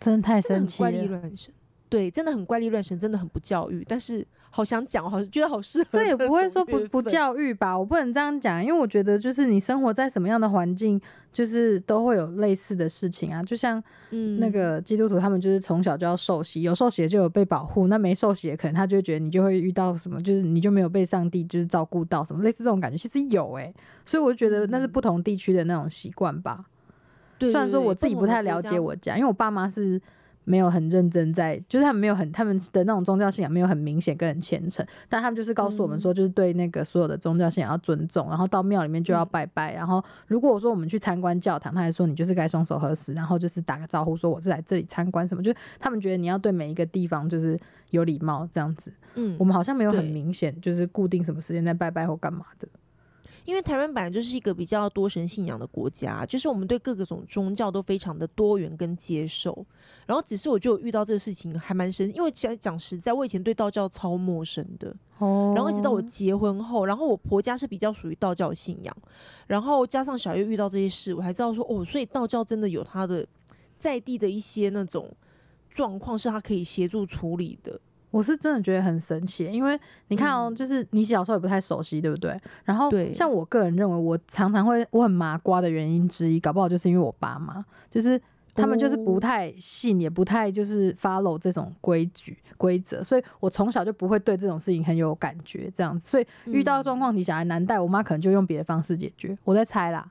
[0.00, 1.52] 真的太神奇很怪力神，
[1.90, 3.84] 对，真的很怪力乱神，真的很不教育。
[3.86, 11.00] 但是好想讲，好觉得好适合这也不会说不不，教育吧，我不能这样讲，因为我觉得就是你生活在什么样的环境，
[11.32, 13.42] 就是都会有类似的事情啊。
[13.42, 14.38] 就像嗯。
[14.40, 23.74] 那个基督徒，他们就是从小就要受洗，有受洗的就有被保护，那没受洗的可能他就会觉得你就会遇到什么，就是你就没有被上帝就是照顾到什么，类似这种感觉，其实有诶、
[24.06, 24.90] 所以我就觉得那是嗯。
[24.92, 26.64] 不同地区的那种习惯吧。
[27.38, 30.00] 对虽然说我自己不太了解，我家，因为我爸妈是
[30.48, 48.90] 没有很认真在，就是他们没有很他们的那种宗教信仰没有很明显跟很虔诚，但他们就是告诉我们嗯说，就是对那个所有的宗教信仰要尊重，然后到庙里面就要嗯拜拜，然后如果我说我们去参观教堂，他还说你就是该双手合十，然后就是打个招呼说我是来这里参观什么，就是他们觉得你要对每一个地方就是有礼貌这样子。
[49.16, 52.66] 嗯我，们好像没有很明显就是固定什么时间在拜拜或干嘛的。
[53.48, 59.64] 因为台湾本来就是一个比较多神信仰的国家，就是我们对各个种宗教都非常的多元跟接受。
[60.04, 68.94] 然后只是我就遇到这个事情还蛮深，因为讲讲实在，我以前对道教超陌生的，哦然后一直到我结婚后，然后我婆家是比较属于道教信仰，
[69.46, 73.26] 然后加上小月遇到这些事，我还知道说哦，所以道教真的有它的
[73.78, 75.10] 在地的一些那种
[75.70, 77.80] 状况是它可以协助处理的。
[78.10, 82.40] 我是真的觉得很神奇，因为你看哦，嗯就是你小时候也不太熟悉，对不对？
[82.64, 88.20] 然后像我个人认为，我常常会我很麻瓜的原因之一，搞不好就是因为我爸妈，就是
[88.54, 96.08] 他们就是不哦太信，也不太就是 follow 这种规矩规则，所以我从小就不会对这种事情很有感觉，这样子。
[96.08, 99.36] 所以遇到嗯状况你小孩难带，我妈可能就用别的方式解决。
[99.44, 100.10] 我在猜啦，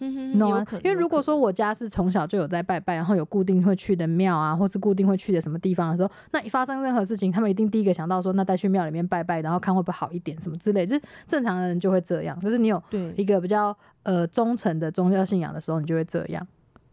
[0.00, 0.72] 嗯哼你懂吗有可？
[0.76, 10.86] 能因为如果说我家是从小就有在拜拜，然后有固定会去的庙啊，或是固定会去的什么地方的时候，那一发生任何事情，他们一定第一个想到说，那带去庙里面拜拜，然后看会不会好一点什么之类。
[10.86, 12.82] 就是正常的人就会这样，就是你有
[13.16, 16.46] 一个比较呃忠诚的宗教信仰的时候，你就会这样，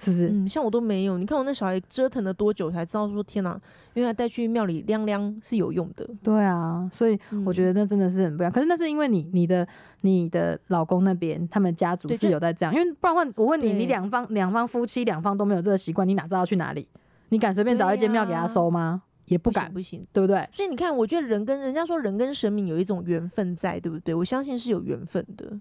[0.05, 0.29] 是不是？
[0.29, 1.17] 嗯，像我都没有。
[1.17, 3.59] 你看我那小孩折腾了多久才知道说天哪，
[3.95, 6.07] 原来带去庙里晾晾是有用的。
[6.21, 8.51] 对啊，所以我觉得得那真的是很不一样。
[8.51, 9.67] 可是那是因为你你的
[10.01, 16.87] 你的老公那边他们家族是有在这样，因为不然问我问你，你两方两方夫妻两方都没有这个习惯，你哪知道要去哪里？
[17.29, 19.01] 你敢随便找一间庙给他收吗？
[19.25, 20.01] 也不不行敢，不行。
[20.13, 20.47] 对不对？
[20.51, 24.13] 所以你看，我觉得人跟人家说人跟神明有一种缘分在，对不对？
[24.13, 25.51] 我相信是有缘分的。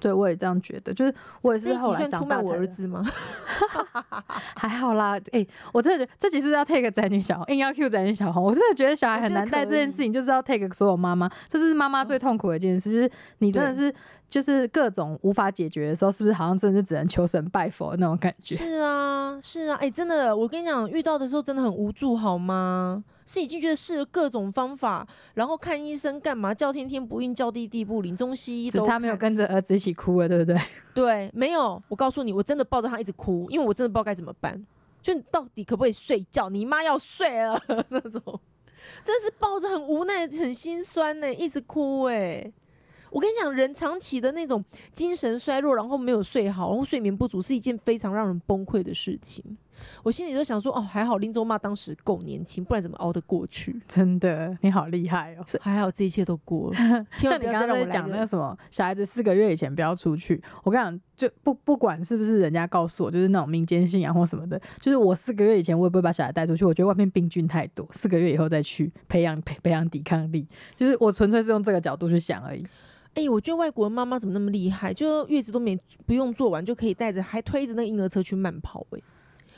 [0.00, 3.04] 对，我也这样觉得，就是我也是后来长大我儿子吗？
[4.56, 8.42] 还好啦，哎、我真的觉得这集是不是要 take 宅女小红，硬要 Q 宅女小红？
[8.42, 13.92] 我真的觉得小孩很难带这件事情，就是要 take 所有妈妈，这是妈妈最痛苦的一件事，就是你真的是
[14.28, 18.54] 就是各种无法解决的时候，是不是好像真的是只能求神拜佛那种感觉？
[18.56, 23.02] 是啊，是啊，哎、真的，我跟你讲，遇到的时候真的很无助，好吗？
[23.24, 30.58] 是已经觉得试了各种方法，然后看医生干嘛，叫天天不应，叫地地不灵，中西医都只差没有跟着儿子一起哭了，对不对？
[30.94, 31.82] 对，没有。
[31.88, 34.58] 我告诉你，我真的抱着他一直哭，因为我真的不知道该怎么办。
[35.02, 36.48] 就你到底可不可以睡觉？
[36.48, 37.58] 你妈要睡了
[37.90, 38.20] 那种，
[39.02, 42.50] 真是抱着很无奈、很心酸呢，一直哭哎。
[43.10, 49.56] 我跟你讲，人长期的那种精神衰弱，然后没有睡好，然后睡眠不足，是一件非常让人崩溃的事情。
[50.02, 53.80] 我心里就想说，哦，还好林州妈当时够年轻，不然怎么熬得过去？
[53.86, 55.44] 真的，你好厉害哦！
[55.60, 56.76] 还好这一切都过了，
[57.16, 60.42] 千万不要再像你刚刚在讲那个什么，小孩子四个月以前不要出去。
[60.64, 66.64] 我跟你讲，就不不管是不是人家告诉我，就是那种民间信仰或什么的，就是我四个月以前我也不会把小孩带出去。
[66.64, 70.44] 我觉得外面病菌太多，四个月以后再去培养培培养抵抗力，
[70.74, 72.66] 就是我纯粹是用这个角度去想而已。
[73.18, 74.94] 哎、我觉得外国人妈妈怎么那么厉害？
[74.94, 79.02] 就月子都没不用做完就可以带着，还推着那个婴儿车去慢跑、欸。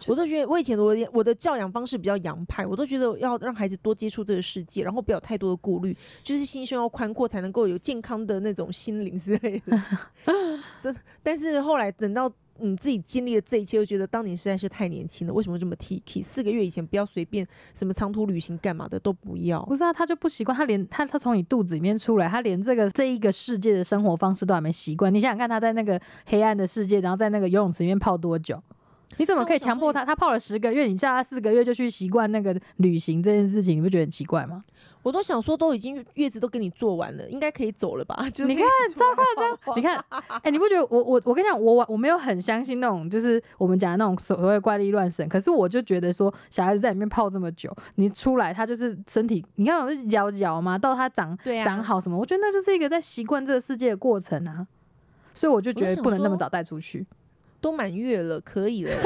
[0.06, 5.94] 我都觉得我以前我我的教养方式比较洋派，我都觉得要让孩子多接触这个世界，然后不要太多的顾虑，
[6.24, 9.78] 就是心胸要宽阔，才能够有健康的那种心灵之类的。
[10.80, 16.22] 是，但是后来等到你自己经历了这一切，又觉得当年实在是太年轻了，为什么这么 T K？
[16.22, 19.64] 四个月以前不要随便什么长途旅行干嘛的都不要。
[19.64, 25.12] 不是啊，他就不习惯，他连他他从你肚子里面出来，他连这个这一个世界的生活方式都还没习惯。
[25.12, 28.62] 你想想看，他在那个黑暗的世界，然后在那个游泳池里面泡多久？
[29.16, 30.04] 你怎么可以强迫他？
[30.04, 34.64] 他泡了十个月，你叫他四个月就去习惯那个旅行这件事情，你不觉得很奇怪吗？
[35.02, 38.16] 我都想说，都已经月子都给你做完了，应该可以走了吧？
[38.32, 40.02] 就是你看超夸张你看，
[40.42, 50.78] 哎、你不觉得我我我跟你讲，我我没有很相信那种就是我们讲的那种所谓怪力乱神，可是我就觉得说，小孩子在里面泡这么久，你出来他就是身体，你看我不是摇摇嘛？
[50.78, 54.66] 到他长啊长好什么，我觉得那就是一个在习惯这个世界的过程啊，
[55.32, 57.06] 所以我就觉得不能那么早带出去。
[57.60, 58.92] 都满月了，可以了。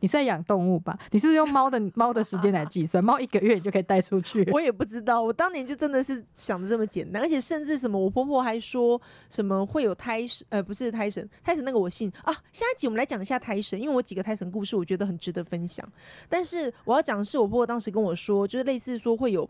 [0.00, 0.98] 你是在养动物吧？
[1.10, 3.04] 你是不是用猫的猫的时间来计算？
[3.04, 4.42] 猫一个月你就可以带出去？
[4.50, 12.32] 我也不知道，我当年就真的是想的这么简单，而且甚至什么，我婆婆还说什么会有胎神，呃，不是胎神，胎神那个我信啊。
[12.50, 15.86] 下一集我们来讲一下胎神，因为我几个胎神故事，我觉得很值得分享。
[16.28, 19.48] 但是我要讲的是，我婆婆当时跟我说，就是类似说会有，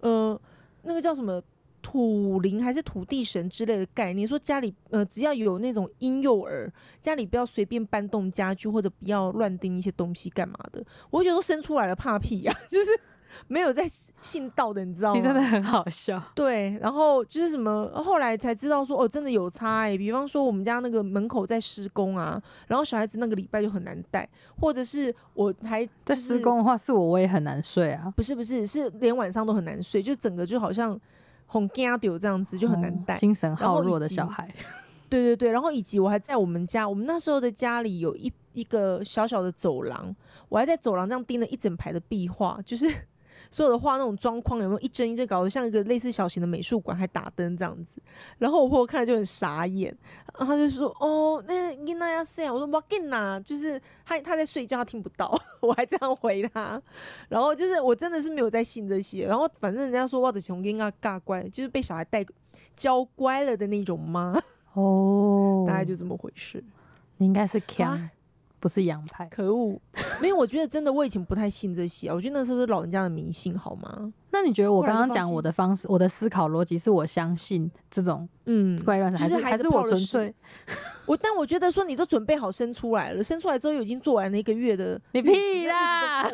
[0.00, 0.40] 呃，
[0.82, 1.42] 那个叫什么
[1.82, 10.82] 土灵还是土地神之类的概念，说家里呃只要有那种婴幼儿，家里不要随便搬动家具或者不要乱钉一些东西干嘛的。
[11.10, 12.90] 我觉得都生出来了，怕屁呀、 就是
[13.48, 13.84] 没有在
[14.20, 15.18] 信道的，你知道吗？
[15.18, 16.22] 你真的很好笑。
[16.34, 24.28] 对，然后就是什么，后来才知道说哦，真的有差哎、比方说我们家那个门口在施工啊，然后小孩子那个礼拜就很难带，
[24.60, 30.98] 或者是我还在就是施工的话，是我我也很难睡啊，不是不是是连晚上都很难睡，就整个就好像
[31.52, 33.14] 红干丢这样子，就很难带。
[33.14, 34.48] 哦精神然后以耗弱的小孩。
[35.10, 40.16] 对对对，然后以及我还在我们家，我们那时候的家里有一一个小小的走廊，
[40.48, 42.86] 我还在走廊这样盯了一整排的壁画，就是
[43.52, 48.00] 所有的画那种装框有没有一帧一帧搞得像一个类似小型的美术馆，还打灯这样子。
[48.38, 49.94] 然后我婆婆看了就很傻眼，
[50.38, 56.80] 然后她就说：“哦，那你那要这样。”我说：“我跟呐，就是她她在睡觉，她听不到。”我还这样回她。
[57.28, 62.24] 然后就是我真的是没有在信这些，然后反正人家说我的熊跟啊尬乖，就是被小孩带
[62.74, 64.40] 教乖了的那种妈。
[64.72, 66.64] 哦， 大概就这么回事。
[67.18, 68.10] 你应该是强，啊
[68.62, 69.26] 不是洋派。
[69.26, 69.76] 可恶，
[70.20, 74.12] 没有，我觉得真的我以前不太信这些啊，我觉得那时候是老人家的迷信，好吗？
[74.30, 80.32] 那你觉得我刚刚讲我的方式，我的思考逻辑是我相信这种嗯，怪乱神，还就是是还是我纯粹？
[81.06, 86.30] 我但我觉得说你都准备好生出来了，生出来之后已经做完了一个月的你屁啦！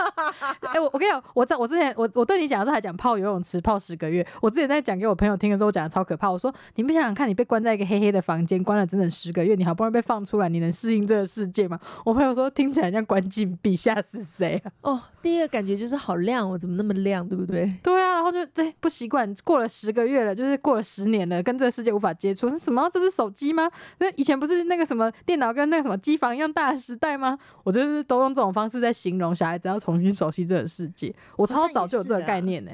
[0.72, 6.30] 哎、我我跟你讲，我在我之前我我对你讲的时候还讲泡游泳池泡十个月，我之前在讲给我朋友听的时候，我讲的超可怕。
[6.30, 11.78] 我说你不想想看，你被关在一个黑黑的房间，关了整整十个月，你好不容易被放出来，你能适应这个世界吗？
[12.04, 14.72] 我朋友说听起来像关禁闭，吓死谁啊？
[14.82, 17.70] 哦，第一个感觉就是好亮哦，怎么那么亮，对不对？
[17.82, 22.48] 对啊，然后就对不习惯，过了十个月了，就是过了十年了，跟这个世界无法接触。
[22.50, 22.88] 是什么？
[22.92, 23.70] 这是手机吗？
[23.98, 27.38] 那以前不是那个什么电脑跟那个什么机房一样大的时代吗？
[27.64, 31.14] 我就是都用这种方式在形容小孩子要重新熟悉这个世界。
[31.36, 32.70] 我超早就有这个概念呢、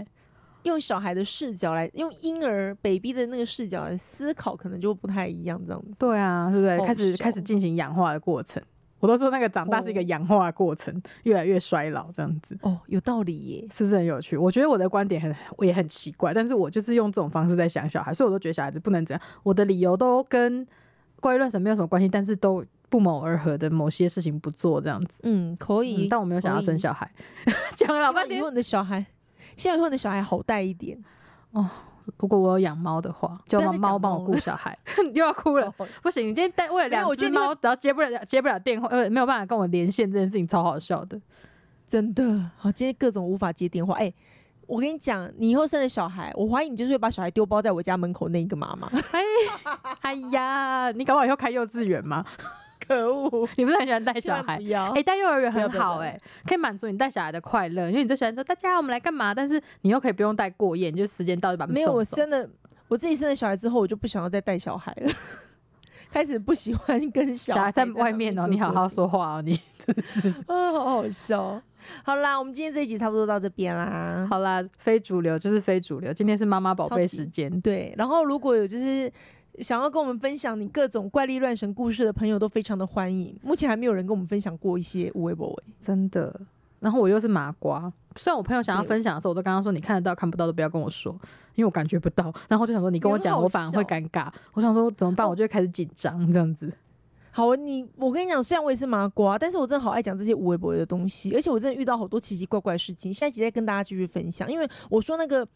[0.64, 5.94] 用小孩的视角来，用婴儿 baby 的那个视角来思考，可能就不太一样，这样子。
[5.98, 6.86] 对啊，对不对？
[6.86, 8.62] 开始开始进行氧化的过程。
[8.98, 13.66] 我都说那个长大是一个氧化的过程，越来越衰老这样子，哦，有道理耶。
[13.70, 14.36] 是不是很有趣？
[14.36, 19.20] 我觉得我的观点很我也很奇怪，但是我就是用这种方式在想小孩，所以我都觉得小孩子不能这样。
[19.42, 20.66] 我的理由都跟
[21.20, 25.20] 怪力乱神没有什么关系，但是都不谋而合的某些事情不做这样子。
[25.22, 26.06] 嗯，可以。
[26.06, 27.10] 嗯但我没有想要生小孩，
[27.74, 28.50] 讲了老半天希望以后。
[28.50, 29.04] 你的小孩，
[29.56, 30.98] 希望以后你的小孩好带一点
[31.52, 31.68] 哦。
[32.18, 34.78] 如果我有养猫的话，就要猫帮我顾小孩，
[35.12, 35.68] 又要哭了。
[36.00, 41.20] 不行，你今天带为了两只猫，然后接不了接不了电话，呃，没有办法跟我连线，这件事情超好笑的。
[41.88, 43.96] 真的，好，今天各种无法接电话。
[43.96, 44.12] 哎、
[44.68, 48.88] 我跟你讲，你以后生了小孩，我怀疑你就是会把小孩丢包在我家门口那一个妈妈。
[49.10, 49.20] 哎，
[50.02, 52.24] 哎呀，你搞不好以后开幼稚园吗？
[52.86, 54.62] 可恶，你不是很喜欢带小孩不？
[54.64, 54.90] 要。
[54.92, 62.48] 哎、带幼儿园很好哎、可以满足你带小孩的快乐，因为你就喜欢说大家我们来干嘛，但是你又可以不用带过夜，你就时间到就把没有，我生了
[62.88, 65.12] 我自己生了小孩之后，我就不想要再带小孩了，
[66.10, 71.60] 开始不喜欢跟小小孩在在外面哦、你好好哥说话哦、你 真是啊，好好笑。
[72.02, 74.26] 好啦，我们今天这一集差不多到这边啦。
[74.28, 79.12] 好啦，非主流就是非主流，今天是妈妈宝贝时间，对，然后如果有就是
[79.60, 83.38] 想要跟我们分享你各种怪力乱神故事的朋友，都非常的欢迎。
[83.42, 85.64] 目前还没有人跟我们分享过一些无微博微。
[85.80, 86.40] 真的。
[86.78, 91.10] 然后我又是麻瓜，虽然我朋友想要分享的时候，我都跟他说你看得到看不到都不要跟我说，
[91.54, 92.32] 因为我感觉不到。
[92.48, 94.30] 然后就想说你跟我讲，我反而会尴尬。
[94.52, 96.70] 我想说怎么办，哦我就会开始紧张这样子。
[97.36, 103.12] 好，你我跟你讲，虽然我也是麻瓜，但是我真的好爱讲这些无微不微的东西，而且我真的遇到好多奇奇怪怪的事情。
[103.12, 105.46] 下一集再跟大家继续分享，因为我说那个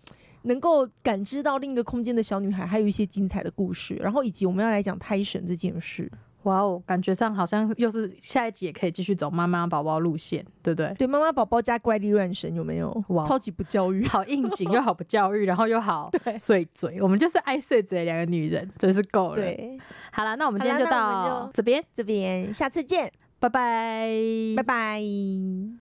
[0.43, 6.13] 能够感知到另一个空间的小女孩，还有一些精彩的故事，然后以及我们要来讲胎神这件事。
[6.45, 10.95] 哇哦，感觉上好像又是下一集也可以继续走妈妈宝宝路线，对不对？
[10.99, 13.05] 对，妈妈宝宝加怪力乱神有没有？
[13.09, 14.05] 哇超级不教育。
[14.09, 19.79] 好应景又好不教育，然后又好 碎嘴，我们就是爱碎嘴的两个女人，真是够了。，对，
[20.13, 24.09] 好了，那我们今天就到这边，这边下次见，拜拜，
[24.57, 25.03] 拜拜。